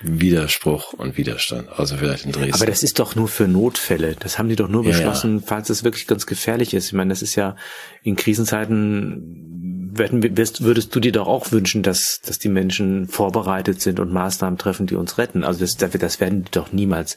[0.00, 2.54] Widerspruch und Widerstand, also vielleicht in Dresden.
[2.54, 4.14] Aber das ist doch nur für Notfälle.
[4.18, 5.46] Das haben die doch nur beschlossen, ja, ja.
[5.46, 6.86] falls es wirklich ganz gefährlich ist.
[6.86, 7.56] Ich meine, das ist ja
[8.02, 9.52] in Krisenzeiten
[9.98, 14.86] würdest du dir doch auch wünschen, dass, dass die Menschen vorbereitet sind und Maßnahmen treffen,
[14.86, 15.44] die uns retten.
[15.44, 17.16] Also das, das werden die doch niemals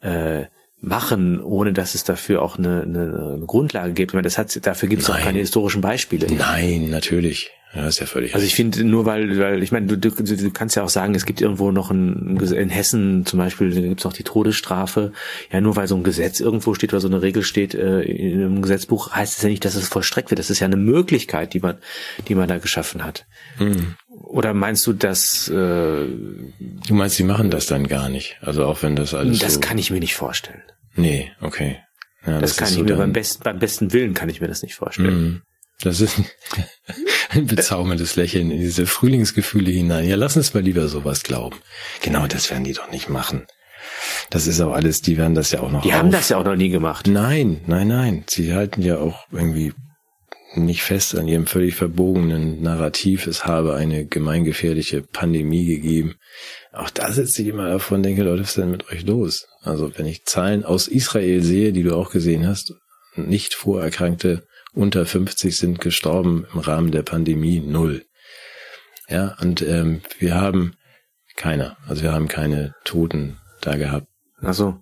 [0.00, 0.44] äh,
[0.80, 4.12] machen, ohne dass es dafür auch eine, eine, eine Grundlage gibt.
[4.12, 6.32] Ich meine, das hat, dafür gibt es auch keine historischen Beispiele.
[6.32, 7.50] Nein, natürlich.
[7.74, 8.34] Ja, ist ja völlig.
[8.34, 11.14] Also ich finde nur, weil, weil ich meine, du, du, du kannst ja auch sagen,
[11.14, 15.12] es gibt irgendwo noch ein, in Hessen zum Beispiel, da gibt es auch die Todesstrafe.
[15.50, 18.40] Ja, nur weil so ein Gesetz irgendwo steht oder so eine Regel steht äh, in
[18.40, 20.38] einem Gesetzbuch, heißt es ja nicht, dass es vollstreckt wird.
[20.38, 21.78] Das ist ja eine Möglichkeit, die man,
[22.28, 23.26] die man da geschaffen hat.
[23.58, 23.96] Mhm.
[24.08, 26.06] Oder meinst du, dass äh,
[26.86, 28.36] Du meinst, sie machen das dann gar nicht?
[28.40, 29.40] Also auch wenn das alles.
[29.40, 30.62] Das so kann ich mir nicht vorstellen.
[30.94, 31.78] Nee, okay.
[32.26, 34.48] Ja, das, das kann ich so mir beim besten, beim besten Willen kann ich mir
[34.48, 35.22] das nicht vorstellen.
[35.22, 35.42] Mhm.
[35.80, 36.20] Das ist
[37.30, 40.08] ein bezauberndes Lächeln in diese Frühlingsgefühle hinein.
[40.08, 41.56] Ja, lass uns mal lieber sowas glauben.
[42.02, 43.46] Genau, das werden die doch nicht machen.
[44.30, 45.82] Das ist auch alles, die werden das ja auch noch.
[45.82, 45.98] Die auf.
[45.98, 47.06] haben das ja auch noch nie gemacht.
[47.06, 48.24] Nein, nein, nein.
[48.28, 49.72] Sie halten ja auch irgendwie
[50.56, 53.26] nicht fest an ihrem völlig verbogenen Narrativ.
[53.26, 56.14] Es habe eine gemeingefährliche Pandemie gegeben.
[56.72, 59.46] Auch da sitze ich immer davon und denke, Leute, was ist denn mit euch los?
[59.62, 62.74] Also wenn ich Zahlen aus Israel sehe, die du auch gesehen hast,
[63.16, 68.04] nicht vorerkrankte unter 50 sind gestorben im Rahmen der Pandemie null.
[69.08, 70.76] Ja, und ähm, wir haben
[71.36, 74.06] keiner, also wir haben keine Toten da gehabt.
[74.42, 74.78] Ach so.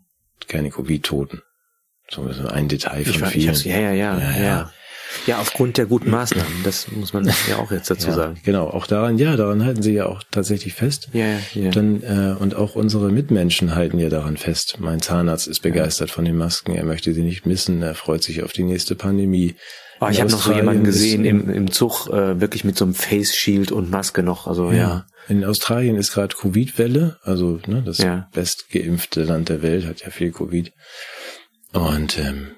[0.48, 1.42] Keine Covid-Toten.
[2.08, 3.54] So ein Detail von ich, vielen.
[3.54, 4.72] Ja, ja, ja, ja, ja.
[5.26, 8.40] Ja, aufgrund der guten Maßnahmen, das muss man ja auch jetzt dazu ja, sagen.
[8.44, 11.08] Genau, auch daran, ja, daran halten sie ja auch tatsächlich fest.
[11.12, 11.70] Ja, ja.
[11.70, 14.76] Dann, äh, und auch unsere Mitmenschen halten ja daran fest.
[14.78, 18.42] Mein Zahnarzt ist begeistert von den Masken, er möchte sie nicht missen, er freut sich
[18.42, 19.54] auf die nächste Pandemie.
[20.00, 22.94] Oh, ich habe noch so jemanden gesehen im, im Zug, äh, wirklich mit so einem
[22.94, 24.48] Face Shield und Maske noch.
[24.48, 24.76] Also ja.
[24.76, 25.06] ja.
[25.28, 28.28] In Australien ist gerade Covid-Welle, also ne, das ja.
[28.32, 30.72] bestgeimpfte Land der Welt hat ja viel Covid.
[31.72, 32.48] Und ähm,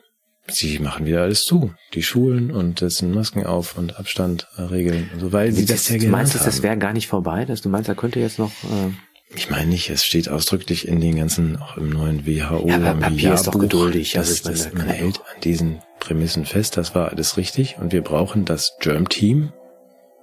[0.49, 1.72] sie machen wieder alles zu.
[1.95, 5.88] Die Schulen und setzen Masken auf und Abstand regeln und so, weil sie das, das
[5.90, 7.45] ja Du meinst, dass das wäre gar nicht vorbei?
[7.45, 8.51] Dass du meinst, da könnte jetzt noch...
[8.64, 8.90] Äh
[9.36, 12.68] ich meine nicht, es steht ausdrücklich in den ganzen, auch im neuen WHO.
[12.68, 14.16] Ja, aber Papier ist doch geduldig.
[14.16, 18.03] Also das, das, man hält an diesen Prämissen fest, das war alles richtig und wir
[18.03, 19.53] brauchen das Germ Team.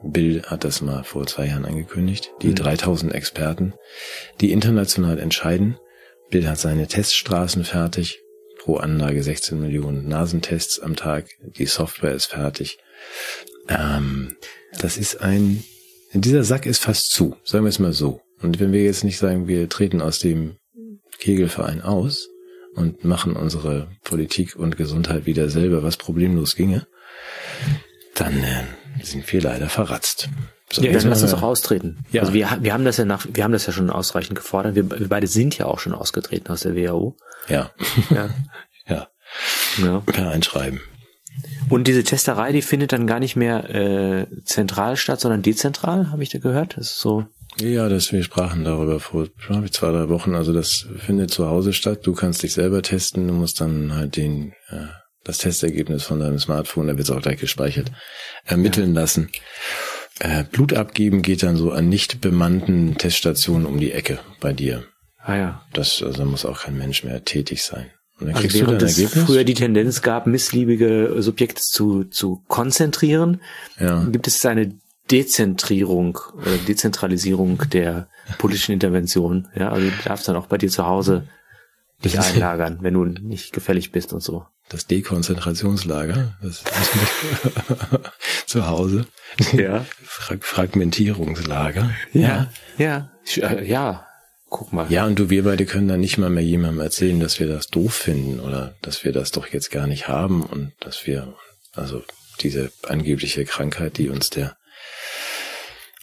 [0.04, 2.32] Bill hat das mal vor zwei Jahren angekündigt.
[2.42, 2.56] Die mhm.
[2.56, 3.74] 3000 Experten,
[4.40, 5.78] die international entscheiden.
[6.30, 8.22] Bill hat seine Teststraßen fertig
[8.62, 11.26] pro Anlage 16 Millionen Nasentests am Tag.
[11.58, 12.78] Die Software ist fertig.
[13.68, 14.36] Ähm,
[14.78, 15.64] das ist ein,
[16.14, 18.22] dieser Sack ist fast zu, sagen wir es mal so.
[18.40, 20.58] Und wenn wir jetzt nicht sagen, wir treten aus dem
[21.18, 22.30] Kegelverein aus
[22.76, 26.86] und machen unsere Politik und Gesundheit wieder selber, was problemlos ginge,
[28.14, 28.64] dann äh,
[29.04, 30.30] sind wir leider verratzt.
[30.72, 32.06] So, ja, dann lass uns auch austreten.
[32.12, 32.22] Ja.
[32.22, 34.76] Also wir, wir haben das ja nach, wir haben das ja schon ausreichend gefordert.
[34.76, 37.18] Wir, wir beide sind ja auch schon ausgetreten aus der WHO.
[37.48, 37.72] Ja.
[38.12, 38.30] Ja.
[38.88, 39.08] ja.
[39.84, 40.00] ja.
[40.06, 40.80] Per Einschreiben.
[41.70, 46.22] Und diese Testerei, die findet dann gar nicht mehr äh, zentral statt, sondern dezentral, habe
[46.22, 46.78] ich da gehört.
[46.78, 47.26] Das ist so.
[47.60, 49.28] Ja, dass wir sprachen darüber vor
[49.72, 50.36] zwei, drei Wochen.
[50.36, 52.02] Also das findet zu Hause statt.
[52.04, 53.28] Du kannst dich selber testen.
[53.28, 54.88] Du musst dann halt den äh,
[55.24, 57.92] das Testergebnis von deinem Smartphone, da wird es auch gleich gespeichert,
[58.46, 59.02] ermitteln ja.
[59.02, 59.30] lassen.
[60.20, 64.84] Äh, Blut abgeben geht dann so an nicht bemannten Teststationen um die Ecke bei dir.
[65.18, 65.66] Ah ja.
[65.74, 67.88] Das, also muss auch kein Mensch mehr tätig sein.
[68.20, 69.26] Und dann also während es Ergebnis?
[69.26, 73.42] früher die Tendenz gab, missliebige Subjekte zu, zu konzentrieren,
[73.80, 74.04] ja.
[74.06, 74.74] gibt es eine
[75.10, 78.08] Dezentrierung oder Dezentralisierung der
[78.38, 79.48] politischen Intervention.
[79.56, 81.28] Ja, also du darfst dann auch bei dir zu Hause
[82.04, 84.46] dich einlagern, wenn du nicht gefällig bist und so.
[84.70, 86.64] Das Dekonzentrationslager, das
[88.46, 89.06] zu Hause.
[89.54, 89.86] Ja.
[90.04, 91.92] Frag Fragmentierungslager.
[92.14, 94.08] Ja, ja, ja, äh, ja.
[94.50, 94.92] Guck mal.
[94.92, 97.68] Ja, und du, wir beide können dann nicht mal mehr jemandem erzählen, dass wir das
[97.68, 101.34] doof finden oder dass wir das doch jetzt gar nicht haben und dass wir,
[101.74, 102.04] also
[102.42, 104.58] diese angebliche Krankheit, die uns der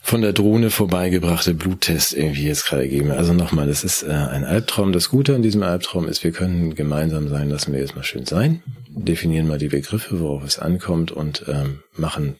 [0.09, 3.11] von der Drohne vorbeigebrachte Bluttest irgendwie jetzt gerade geben.
[3.11, 4.93] Also nochmal, das ist äh, ein Albtraum.
[4.93, 8.25] Das Gute an diesem Albtraum ist, wir können gemeinsam sein, lassen wir jetzt mal schön
[8.25, 12.37] sein, definieren mal die Begriffe, worauf es ankommt und ähm, machen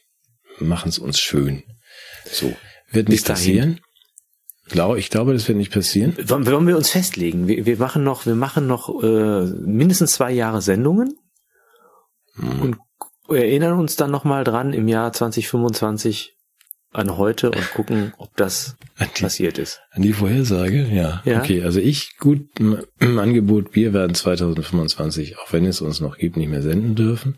[0.57, 1.61] machen es uns schön.
[2.25, 2.51] So
[2.91, 3.79] wird nicht passieren.
[4.69, 6.17] Glaub, ich glaube, das wird nicht passieren.
[6.25, 7.47] Wollen, wollen wir uns festlegen?
[7.47, 11.15] Wir, wir machen noch, wir machen noch äh, mindestens zwei Jahre Sendungen
[12.33, 12.61] hm.
[12.61, 12.77] und
[13.29, 16.33] erinnern uns dann noch mal dran im Jahr 2025
[16.91, 19.81] an heute und gucken, ob das die, passiert ist.
[19.91, 21.21] An die Vorhersage, ja.
[21.23, 21.39] ja.
[21.39, 26.37] Okay, also ich gut im Angebot, wir werden 2025, auch wenn es uns noch gibt,
[26.37, 27.37] nicht mehr senden dürfen.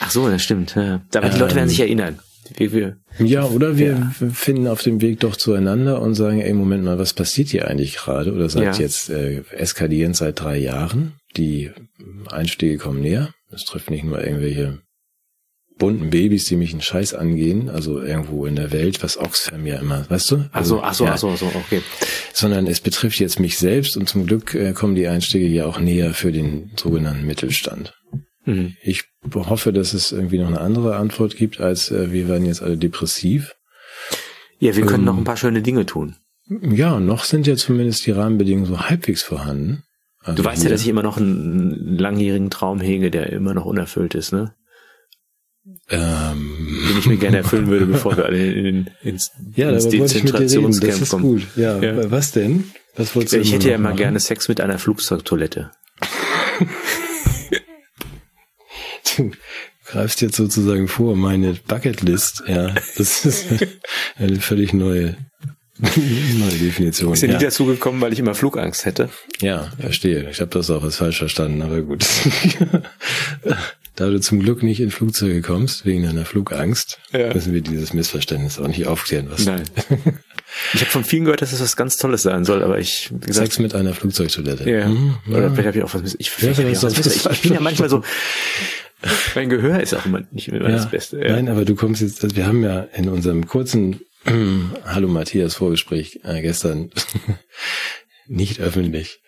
[0.00, 0.74] Ach so, das stimmt.
[0.74, 1.02] Ja.
[1.14, 2.20] Aber die ähm, Leute werden sich erinnern.
[2.56, 4.30] Wir, wir, ja, oder wir ja.
[4.32, 7.96] finden auf dem Weg doch zueinander und sagen, ey, Moment mal, was passiert hier eigentlich
[7.96, 8.32] gerade?
[8.32, 8.82] Oder sagt ja.
[8.84, 11.14] jetzt äh, eskalierend seit drei Jahren.
[11.36, 11.72] Die
[12.30, 13.30] Einstiege kommen näher.
[13.50, 14.78] Es trifft nicht nur irgendwelche
[15.78, 19.78] bunten Babys, die mich einen Scheiß angehen, also irgendwo in der Welt, was Oxfam ja
[19.78, 20.44] immer, weißt du?
[20.52, 21.82] Also, ach so, ach so, ach so, okay.
[22.32, 25.78] Sondern es betrifft jetzt mich selbst und zum Glück äh, kommen die Einstiege ja auch
[25.78, 27.94] näher für den sogenannten Mittelstand.
[28.46, 28.74] Mhm.
[28.82, 29.04] Ich
[29.34, 32.78] hoffe, dass es irgendwie noch eine andere Antwort gibt, als äh, wir werden jetzt alle
[32.78, 33.54] depressiv.
[34.58, 36.16] Ja, wir können ähm, noch ein paar schöne Dinge tun.
[36.48, 39.82] Ja, noch sind ja zumindest die Rahmenbedingungen so halbwegs vorhanden.
[40.20, 43.64] Also du weißt ja, dass ich immer noch einen langjährigen Traum hege, der immer noch
[43.64, 44.54] unerfüllt ist, ne?
[45.88, 46.66] Ähm.
[46.88, 51.08] Den ich mir gerne erfüllen würde, bevor wir alle in, in, ins, ja, ins Dezentrationscamp
[51.08, 51.22] kommen.
[51.22, 51.46] Gut.
[51.56, 52.72] Ja, ja, was denn?
[52.96, 55.70] Was wolltest du Ich hätte ja immer gerne Sex mit einer Flugzeugtoilette.
[59.16, 59.30] du
[59.86, 63.46] greifst jetzt sozusagen vor, meine Bucketlist, ja, das ist
[64.16, 65.16] eine völlig neue,
[65.78, 67.12] neue Definition.
[67.12, 69.10] Ist ja nie dazu gekommen, weil ich immer Flugangst hätte?
[69.40, 70.28] Ja, verstehe.
[70.30, 72.04] Ich habe das auch als falsch verstanden, aber gut.
[73.96, 77.32] Da du zum Glück nicht in Flugzeuge kommst, wegen deiner Flugangst, ja.
[77.32, 79.26] müssen wir dieses Missverständnis auch nicht aufklären.
[79.30, 79.64] Was Nein.
[80.72, 83.26] Ich habe von vielen gehört, dass es was ganz Tolles sein soll, aber ich wie
[83.26, 84.70] gesagt, Sex mit einer Flugzeugtoilette.
[84.70, 84.88] Ja.
[84.88, 85.36] Mhm, ja.
[85.36, 86.14] Oder vielleicht habe ich auch was.
[86.18, 88.02] Ich, ja, ich, was ich, ich bin ja manchmal so.
[89.34, 90.76] Mein Gehör ist auch immer nicht immer ja.
[90.76, 91.18] das Beste.
[91.18, 91.32] Ja.
[91.32, 92.22] Nein, aber du kommst jetzt.
[92.24, 94.00] Also wir haben ja in unserem kurzen
[94.84, 96.90] Hallo Matthias Vorgespräch äh, gestern
[98.26, 99.20] nicht öffentlich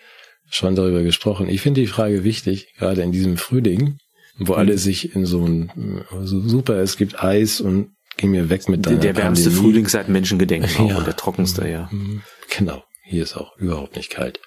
[0.50, 1.48] schon darüber gesprochen.
[1.48, 3.98] Ich finde die Frage wichtig, gerade in diesem Frühling,
[4.38, 4.78] wo alle mhm.
[4.78, 8.98] sich in so ein so super, es gibt Eis und geh mir weg mit deiner
[8.98, 9.68] Der wärmste Pandemie.
[9.68, 10.98] Frühling seit Menschengedenken auch ja.
[10.98, 11.88] und der trockenste, ja.
[11.90, 12.22] Mhm.
[12.56, 14.40] Genau, hier ist auch überhaupt nicht kalt.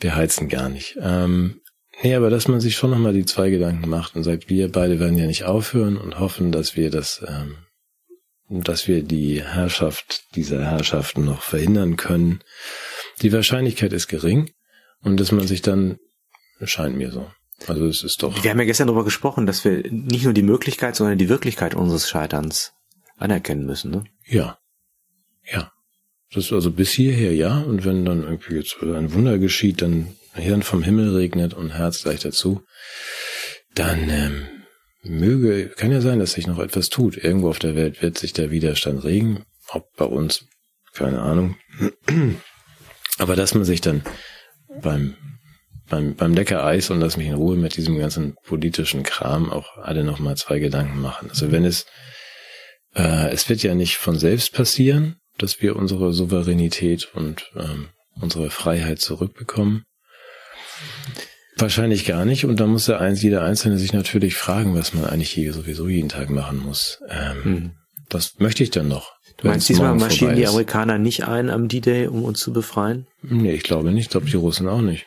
[0.00, 0.96] Wir heizen gar nicht.
[1.00, 1.60] Ähm,
[2.02, 5.00] nee, aber dass man sich schon nochmal die zwei Gedanken macht und sagt, wir beide
[5.00, 7.56] werden ja nicht aufhören und hoffen, dass wir das, ähm,
[8.48, 12.40] dass wir die Herrschaft dieser Herrschaften noch verhindern können.
[13.22, 14.50] Die Wahrscheinlichkeit ist gering
[15.02, 15.98] und dass man sich dann,
[16.62, 17.28] scheint mir so,
[17.66, 18.42] also es ist doch.
[18.42, 21.74] Wir haben ja gestern darüber gesprochen, dass wir nicht nur die Möglichkeit, sondern die Wirklichkeit
[21.74, 22.72] unseres Scheiterns
[23.16, 24.04] anerkennen müssen, ne?
[24.26, 24.58] Ja.
[25.50, 25.72] Ja.
[26.32, 27.58] Das ist also bis hierher ja.
[27.58, 32.02] Und wenn dann irgendwie jetzt ein Wunder geschieht, dann Hirn vom Himmel regnet und Herz
[32.02, 32.62] gleich dazu,
[33.74, 34.46] dann ähm,
[35.02, 37.16] möge, kann ja sein, dass sich noch etwas tut.
[37.16, 39.44] Irgendwo auf der Welt wird sich der Widerstand regen.
[39.70, 40.44] Ob bei uns,
[40.92, 41.56] keine Ahnung.
[43.18, 44.02] Aber dass man sich dann
[44.82, 45.16] beim
[45.88, 49.76] beim, beim lecker Eis und lass mich in Ruhe mit diesem ganzen politischen Kram auch
[49.78, 51.30] alle nochmal zwei Gedanken machen.
[51.30, 51.86] Also wenn es,
[52.94, 57.88] äh, es wird ja nicht von selbst passieren, dass wir unsere Souveränität und ähm,
[58.20, 59.84] unsere Freiheit zurückbekommen.
[61.56, 62.44] Wahrscheinlich gar nicht.
[62.44, 65.88] Und da muss der eins, jeder Einzelne sich natürlich fragen, was man eigentlich hier sowieso
[65.88, 67.00] jeden Tag machen muss.
[67.08, 67.70] Ähm, hm.
[68.10, 69.12] Was möchte ich dann noch?
[69.38, 73.06] Du meinst, diesmal marschieren die Amerikaner nicht ein am D-Day, um uns zu befreien?
[73.22, 74.06] Nee, ich glaube nicht.
[74.06, 75.06] Ich glaube, die Russen auch nicht.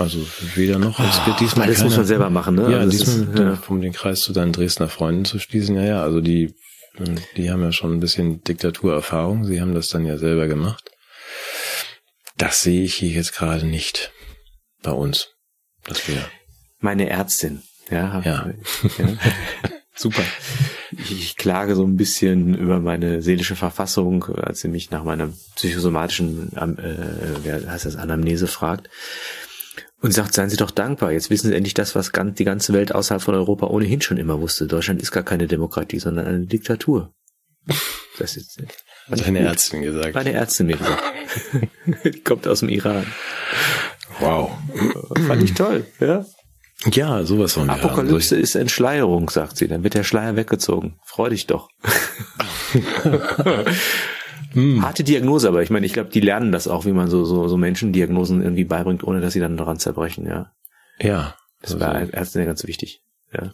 [0.00, 0.98] Also weder noch.
[0.98, 2.72] Es wird diesmal das keiner, muss man selber machen, ne?
[2.72, 3.62] Ja, also diesmal ist, ja.
[3.68, 5.76] um den Kreis zu deinen Dresdner Freunden zu schließen.
[5.76, 6.54] Ja, ja, also die,
[7.36, 9.44] die haben ja schon ein bisschen Diktaturerfahrung.
[9.44, 10.90] Sie haben das dann ja selber gemacht.
[12.38, 14.10] Das sehe ich hier jetzt gerade nicht
[14.82, 15.28] bei uns.
[15.84, 16.24] Dass wir
[16.78, 18.22] Meine Ärztin, ja.
[18.24, 18.50] ja.
[18.98, 19.16] ja.
[19.94, 20.22] Super.
[20.92, 25.28] Ich, ich klage so ein bisschen über meine seelische Verfassung, als sie mich nach meiner
[25.56, 28.88] psychosomatischen, äh, wer heißt das, Anamnese fragt.
[30.02, 31.12] Und sagt, seien Sie doch dankbar.
[31.12, 34.40] Jetzt wissen Sie endlich das, was die ganze Welt außerhalb von Europa ohnehin schon immer
[34.40, 34.66] wusste.
[34.66, 37.12] Deutschland ist gar keine Demokratie, sondern eine Diktatur.
[38.18, 38.58] Das ist
[39.10, 40.14] hat eine Ärztin gesagt.
[40.14, 41.02] Meine Ärztin mir gesagt.
[42.24, 43.06] Kommt aus dem Iran.
[44.20, 44.52] Wow.
[45.26, 46.24] Fand ich toll, ja.
[46.92, 49.68] Ja, sowas von Apokalypse ist Entschleierung, sagt sie.
[49.68, 50.98] Dann wird der Schleier weggezogen.
[51.04, 51.68] Freu dich doch.
[54.52, 54.82] hm.
[54.82, 57.48] Harte Diagnose, aber ich meine, ich glaube, die lernen das auch, wie man so, so,
[57.48, 60.52] so Menschen Diagnosen irgendwie beibringt, ohne dass sie dann daran zerbrechen, ja.
[61.00, 61.36] Ja.
[61.60, 61.84] Das also.
[61.84, 63.50] war Ärzte ganz wichtig, ja.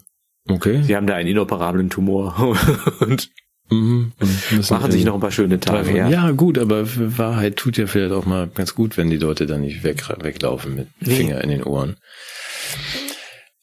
[0.49, 0.81] Okay.
[0.83, 2.55] Sie haben da einen inoperablen Tumor
[3.01, 3.29] und
[3.69, 4.13] Mhm.
[4.69, 5.95] Machen sich noch ein paar schöne Tage.
[5.95, 6.07] Ja.
[6.07, 6.85] ja, gut, aber
[7.17, 10.75] Wahrheit tut ja vielleicht auch mal ganz gut, wenn die Leute dann nicht weg, weglaufen
[10.75, 11.15] mit nee.
[11.15, 11.97] Finger in den Ohren.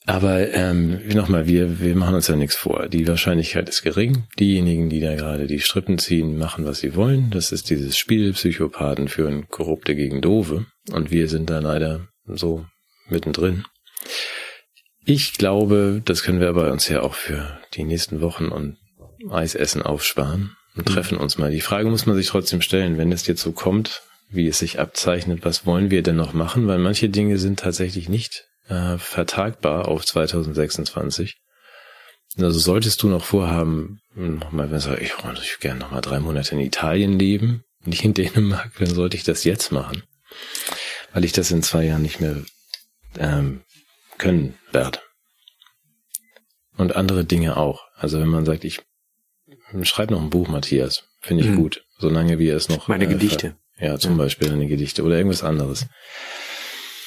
[0.06, 2.88] Aber ähm, nochmal, wir, wir machen uns ja nichts vor.
[2.88, 4.24] Die Wahrscheinlichkeit ist gering.
[4.38, 7.30] Diejenigen, die da gerade die Strippen ziehen, machen, was sie wollen.
[7.30, 10.66] Das ist dieses Spiel, Psychopathen führen Korrupte gegen Dove.
[10.92, 12.66] Und wir sind da leider so
[13.08, 13.64] mittendrin.
[15.06, 18.76] Ich glaube, das können wir aber uns ja auch für die nächsten Wochen und
[19.30, 20.92] Eisessen aufsparen und mhm.
[20.92, 21.50] treffen uns mal.
[21.50, 24.78] Die Frage muss man sich trotzdem stellen, wenn es jetzt so kommt, wie es sich
[24.78, 26.66] abzeichnet, was wollen wir denn noch machen?
[26.66, 31.36] Weil manche Dinge sind tatsächlich nicht äh, vertagbar auf 2026.
[32.38, 35.12] Also solltest du noch vorhaben, nochmal, wenn du sagst, ich,
[35.42, 39.44] ich gerne nochmal drei Monate in Italien leben, nicht in Dänemark, dann sollte ich das
[39.44, 40.02] jetzt machen.
[41.12, 42.42] Weil ich das in zwei Jahren nicht mehr
[43.18, 43.62] ähm,
[44.18, 44.98] können werde.
[46.76, 47.82] Und andere Dinge auch.
[47.94, 48.80] Also wenn man sagt, ich
[49.82, 51.56] schreib noch ein Buch, Matthias, finde ich mhm.
[51.56, 51.84] gut.
[51.98, 52.88] Solange wir es noch.
[52.88, 53.56] Meine äh, Gedichte.
[53.78, 54.18] Ja, zum ja.
[54.18, 55.86] Beispiel eine Gedichte oder irgendwas anderes.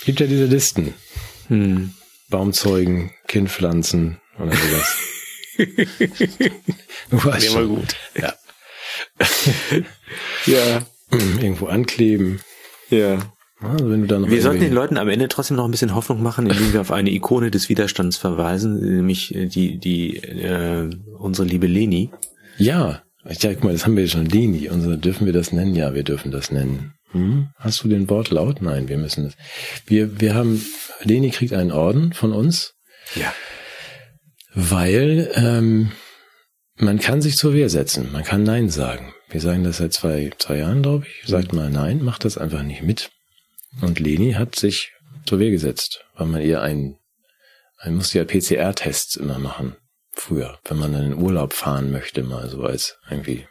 [0.06, 0.94] Gibt ja diese Listen.
[1.48, 1.94] Hm.
[2.30, 4.98] Baumzeugen, Kindpflanzen oder sowas.
[7.44, 7.54] schon.
[7.54, 7.96] mal gut.
[8.16, 8.34] Ja.
[10.46, 10.82] ja.
[11.12, 12.42] Irgendwo ankleben.
[12.90, 13.20] Ja.
[13.60, 16.22] Also wenn du dann wir sollten den Leuten am Ende trotzdem noch ein bisschen Hoffnung
[16.22, 21.66] machen, indem wir auf eine Ikone des Widerstands verweisen, nämlich die die äh, unsere liebe
[21.66, 22.12] Leni.
[22.60, 24.70] Ja, ich ja, guck mal, das haben wir ja schon Leni.
[24.70, 25.76] Unsere dürfen wir das nennen?
[25.76, 26.94] Ja, wir dürfen das nennen.
[27.12, 27.50] Hm?
[27.56, 28.62] Hast du den Wort laut?
[28.62, 29.34] Nein, wir müssen das.
[29.86, 30.64] Wir wir haben
[31.02, 32.74] Leni kriegt einen Orden von uns.
[33.16, 33.34] Ja.
[34.54, 35.92] Weil ähm,
[36.76, 39.14] man kann sich zur Wehr setzen, man kann Nein sagen.
[39.30, 41.28] Wir sagen das seit zwei, zwei Jahren, glaube ich.
[41.28, 43.12] Sagt mal Nein, macht das einfach nicht mit.
[43.82, 44.92] Und Leni hat sich
[45.26, 46.98] zur Wehr gesetzt, weil man ihr ein,
[47.84, 49.76] man musste ja PCR-Tests immer machen.
[50.12, 53.48] Früher, wenn man dann in Urlaub fahren möchte, mal so als irgendwie.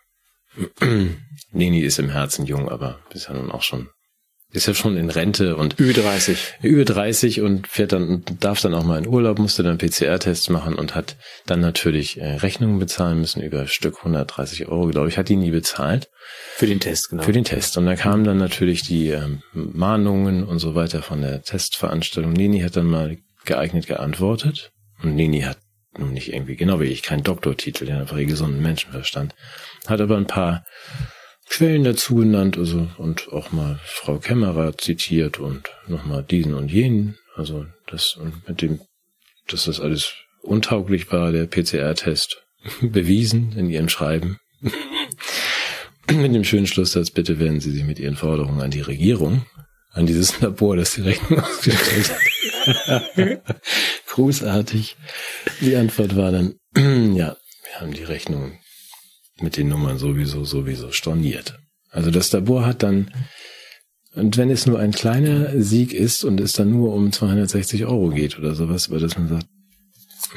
[1.52, 3.88] Leni ist im Herzen jung, aber ist ja nun auch schon
[4.52, 6.38] ist ja schon in Rente und über 30.
[6.62, 10.74] Über 30 und fährt dann, darf dann auch mal in Urlaub, musste dann PCR-Tests machen
[10.74, 15.28] und hat dann natürlich äh, Rechnungen bezahlen müssen über Stück 130 Euro, glaube ich, hat
[15.28, 16.08] die nie bezahlt.
[16.54, 17.22] Für den Test, genau.
[17.22, 17.76] Für den Test.
[17.76, 22.32] Und da kamen dann natürlich die ähm, Mahnungen und so weiter von der Testveranstaltung.
[22.32, 24.70] Nini hat dann mal geeignet geantwortet.
[25.02, 25.58] Und Nini hat
[25.98, 29.34] nun nicht irgendwie, genau wie ich, keinen Doktortitel, der einfach gesunden Menschenverstand.
[29.86, 30.64] Hat aber ein paar
[31.48, 37.16] Quellen dazu genannt, also und auch mal Frau Kämmerer zitiert und nochmal diesen und jenen.
[37.34, 38.80] Also das und mit dem,
[39.48, 42.42] dass das alles untauglich war, der PCR-Test
[42.80, 44.38] bewiesen in ihrem Schreiben.
[46.10, 49.44] mit dem schönen Schlusssatz, bitte wenden Sie sich mit Ihren Forderungen an die Regierung,
[49.92, 52.25] an dieses Labor, das die Rechnung ausgestellt hat.
[54.08, 54.96] Großartig.
[55.60, 58.58] Die Antwort war dann, ja, wir haben die Rechnung
[59.40, 61.58] mit den Nummern sowieso, sowieso storniert.
[61.90, 63.10] Also das Labor hat dann,
[64.14, 68.08] und wenn es nur ein kleiner Sieg ist und es dann nur um 260 Euro
[68.10, 69.46] geht oder sowas, über das man sagt,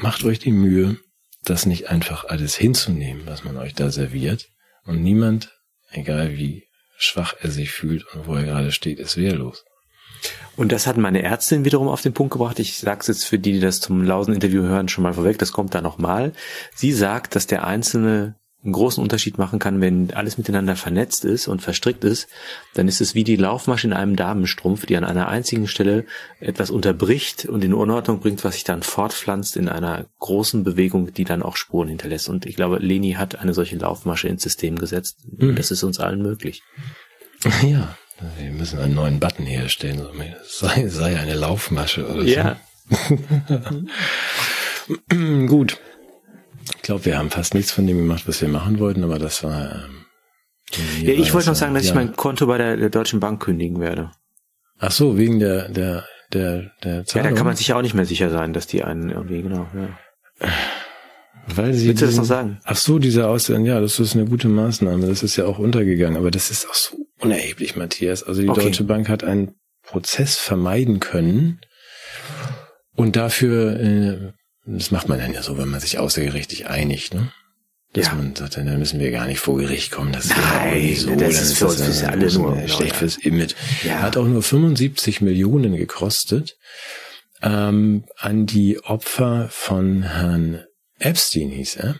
[0.00, 0.98] macht euch die Mühe,
[1.44, 4.48] das nicht einfach alles hinzunehmen, was man euch da serviert.
[4.84, 5.52] Und niemand,
[5.90, 6.64] egal wie
[6.96, 9.64] schwach er sich fühlt und wo er gerade steht, ist wehrlos.
[10.56, 12.58] Und das hat meine Ärztin wiederum auf den Punkt gebracht.
[12.58, 15.38] Ich sage es jetzt für die, die das zum Lausen-Interview hören, schon mal vorweg.
[15.38, 16.32] Das kommt da nochmal.
[16.74, 21.48] Sie sagt, dass der einzelne einen großen Unterschied machen kann, wenn alles miteinander vernetzt ist
[21.48, 22.28] und verstrickt ist,
[22.74, 26.04] dann ist es wie die Laufmasche in einem Damenstrumpf, die an einer einzigen Stelle
[26.40, 31.24] etwas unterbricht und in Unordnung bringt, was sich dann fortpflanzt in einer großen Bewegung, die
[31.24, 32.28] dann auch Spuren hinterlässt.
[32.28, 35.18] Und ich glaube, Leni hat eine solche Laufmasche ins System gesetzt.
[35.38, 35.56] Mhm.
[35.56, 36.62] Das ist uns allen möglich.
[37.62, 37.96] Ja,
[38.38, 40.06] wir müssen einen neuen Button herstellen.
[40.46, 42.28] Sei, sei eine Laufmasche oder so.
[42.28, 42.56] Ja.
[45.46, 45.78] Gut.
[46.76, 49.44] Ich glaube, wir haben fast nichts von dem gemacht, was wir machen wollten, aber das
[49.44, 49.72] war.
[49.72, 50.06] Ähm,
[51.02, 51.90] ja, ich wollte noch sagen, dass ja.
[51.90, 54.12] ich mein Konto bei der, der Deutschen Bank kündigen werde.
[54.78, 57.24] Ach so, wegen der der der der Zahlung.
[57.24, 59.42] Ja, da kann man sich ja auch nicht mehr sicher sein, dass die einen irgendwie
[59.42, 59.66] genau.
[59.74, 60.48] Ja.
[61.46, 62.60] Weil sie Willst du das noch sagen?
[62.64, 65.06] Ach so, dieser Aussehen, ja, das ist eine gute Maßnahme.
[65.06, 68.22] Das ist ja auch untergegangen, aber das ist auch so unerheblich, Matthias.
[68.22, 68.62] Also die okay.
[68.62, 71.60] Deutsche Bank hat einen Prozess vermeiden können
[72.94, 74.32] und dafür äh,
[74.66, 77.32] das macht man dann ja so, wenn man sich außergerichtlich einigt, ne?
[77.92, 78.14] Dass Ja.
[78.14, 80.12] man sagt, da müssen wir gar nicht vor Gericht kommen.
[80.12, 81.10] Das Nein, so.
[81.16, 83.54] das dann ist für uns- ja- alle das ist nur- schlecht fürs Image.
[83.84, 84.00] Ja.
[84.02, 86.56] Hat auch nur 75 Millionen gekostet
[87.42, 90.62] ähm, an die Opfer von Herrn
[91.00, 91.96] Epstein hieß er,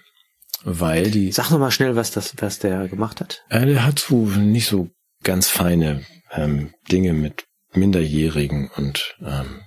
[0.63, 3.43] weil die Sag noch mal schnell, was das, was der gemacht hat.
[3.49, 4.91] äh, der hat so nicht so
[5.23, 9.61] ganz feine ähm, Dinge mit Minderjährigen und ähm,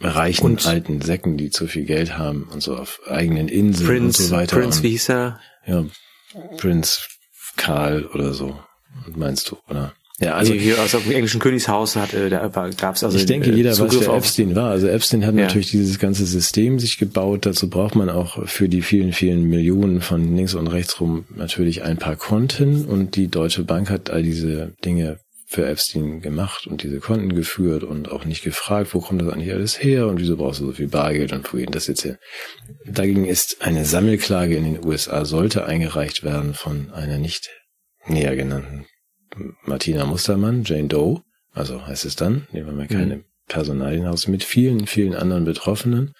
[0.00, 4.22] reichen Und- alten Säcken, die zu viel Geld haben und so auf eigenen Inseln Prince,
[4.22, 4.56] und so weiter.
[4.56, 5.40] Prince, und, wie hieß er?
[5.66, 5.84] ja,
[6.58, 7.00] Prince
[7.56, 8.58] Karl oder so,
[9.14, 9.94] meinst du, oder?
[10.20, 13.50] Ja, also hier aus dem englischen Königshaus hat, äh, da gab es also ich denke,
[13.50, 14.70] äh, jeder weiß, Zugriff wer auf- Epstein war.
[14.70, 15.42] Also Epstein hat Ja.
[15.42, 17.46] natürlich dieses ganze System sich gebaut.
[17.46, 21.82] Dazu braucht man auch für die vielen, vielen Millionen von links und rechts rum natürlich
[21.82, 22.84] ein paar Konten.
[22.84, 27.82] Und die Deutsche Bank hat all diese Dinge für Epstein gemacht und diese Konten geführt
[27.82, 30.72] und auch nicht gefragt, wo kommt das eigentlich alles her und wieso brauchst du so
[30.72, 32.16] viel Bargeld und wo geht das jetzt hin?
[32.86, 37.50] Dagegen ist eine Sammelklage in den USA sollte eingereicht werden von einer nicht
[38.06, 38.86] näher genannten
[39.62, 41.22] Martina Mustermann, Jane Doe,
[41.52, 46.14] also heißt es dann, nehmen wir mal keine Personalien aus, mit vielen, vielen anderen Betroffenen.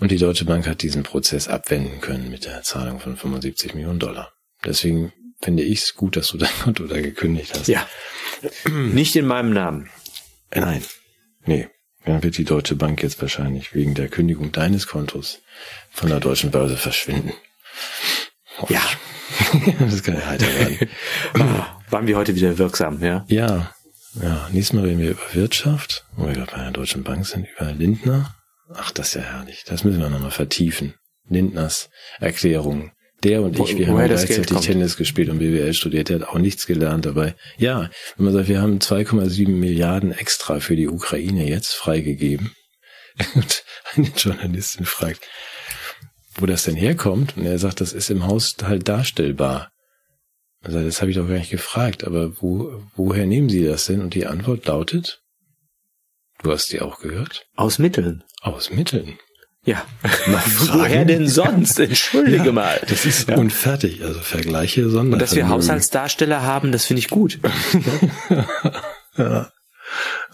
[0.00, 4.00] Und die Deutsche Bank hat diesen Prozess abwenden können mit der Zahlung von 75 Millionen
[4.00, 4.32] Dollar.
[4.64, 7.68] Deswegen finde ich es gut, dass du dein Konto da gekündigt hast.
[7.68, 7.86] Ja.
[8.68, 9.90] Nicht in meinem Namen.
[10.50, 10.84] Äh, Nein.
[11.46, 11.68] Nee.
[12.04, 15.40] Dann wird die Deutsche Bank jetzt wahrscheinlich wegen der Kündigung deines Kontos
[15.90, 17.32] von der deutschen Börse verschwinden.
[18.68, 18.82] Ja.
[19.78, 20.88] das kann ja heiter werden.
[21.94, 23.24] Waren wir heute wieder wirksam, ja?
[23.28, 23.70] Ja,
[24.20, 24.48] ja.
[24.50, 27.70] Nächstes Mal reden wir über Wirtschaft, wo wir gerade bei der Deutschen Bank sind, über
[27.70, 28.34] Lindner.
[28.74, 29.62] Ach, das ist ja herrlich.
[29.68, 30.94] Das müssen wir nochmal vertiefen.
[31.28, 32.90] Lindners Erklärung.
[33.22, 34.58] Der und Wo- ich, wir haben gleichzeitig.
[34.58, 36.08] Tennis gespielt und BWL studiert.
[36.08, 37.36] Der hat auch nichts gelernt dabei.
[37.58, 42.50] Ja, wenn man sagt, wir haben 2,7 Milliarden extra für die Ukraine jetzt freigegeben.
[43.36, 43.62] Und
[43.94, 45.20] eine Journalistin fragt,
[46.34, 47.36] wo das denn herkommt.
[47.36, 49.70] Und er sagt, das ist im Haushalt darstellbar.
[50.64, 54.00] Also das habe ich doch gar nicht gefragt, aber wo, woher nehmen Sie das denn?
[54.00, 55.22] Und die Antwort lautet,
[56.42, 58.24] du hast die auch gehört, Aus Mitteln.
[58.40, 59.18] aus Mitteln.
[59.66, 59.82] Ja.
[60.02, 61.80] Woher denn sonst?
[61.80, 62.78] Entschuldige mal.
[62.86, 63.38] Das ist ja.
[63.38, 65.14] unfertig, also Vergleiche, sondern.
[65.14, 67.38] Und dass wir Haushaltsdarsteller haben, das finde ich gut.
[69.16, 69.50] Ja.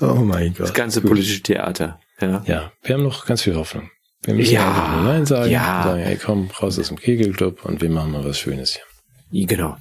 [0.01, 0.61] Oh mein Gott.
[0.61, 2.01] Das ganze politische Theater.
[2.21, 2.43] Ja.
[2.47, 3.91] Ja, wir haben noch ganz viel Hoffnung.
[4.23, 5.03] Wir müssen Ja.
[5.05, 5.83] Nein sagen, Ja.
[5.85, 8.79] sagen, hey komm, raus aus dem Kegelclub und wir machen mal was Schönes
[9.31, 9.47] hier.
[9.47, 9.77] Genau.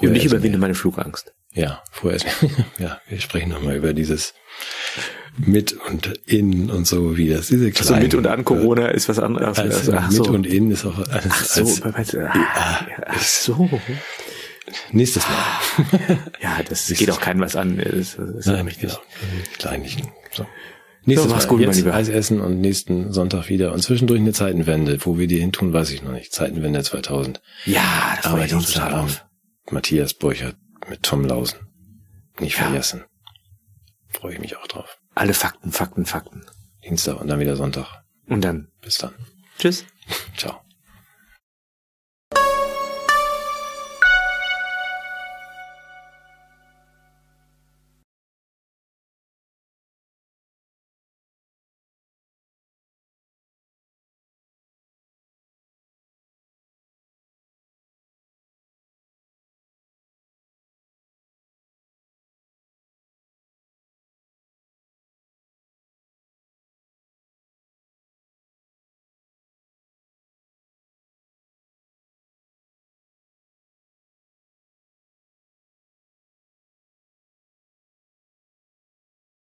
[0.00, 1.32] Und ich überwinde meine Flugangst.
[1.52, 2.26] Ja, vorher ist,
[2.78, 4.34] ja, wir sprechen nochmal über dieses
[5.36, 9.08] mit und in und so, wie das diese Also kleinen, mit und an Corona ist
[9.08, 9.58] was anderes.
[9.58, 10.32] Als, Also, mit so.
[10.32, 11.26] und in ist auch alles.
[11.30, 13.68] Ach so, als, bei- ah, ach so.
[14.92, 16.18] nächstes Mal.
[16.42, 17.78] Ja, das geht auch keinem was an.
[17.78, 18.90] Das, das ist Nein, richtig.
[18.90, 19.00] genau.
[19.58, 20.08] Kleinlichen.
[20.32, 20.46] So.
[21.04, 21.50] Nächstes So, mach's Mal.
[21.50, 21.94] gut, mein Jetzt Lieber.
[21.94, 24.98] Eis essen und nächsten Sonntag wieder und zwischendurch eine Zeitenwende.
[25.00, 26.32] Wo wir die hin tun, weiß ich noch nicht.
[26.32, 27.40] Zeitenwende 2000.
[27.66, 27.80] Ja,
[28.22, 29.24] da freue Aber Dienstagabend.
[29.70, 30.56] Matthias Burchert
[30.88, 31.58] mit Tom Lausen.
[32.38, 32.64] Nicht Ja.
[32.64, 33.04] vergessen.
[34.08, 34.98] Freue ich mich auch drauf.
[35.14, 36.46] Alle Fakten, Fakten, Fakten.
[36.84, 38.02] Dienstag und dann wieder Sonntag.
[38.26, 39.14] Und dann Bis dann.
[39.58, 39.84] tschüss.
[40.36, 40.60] Ciao.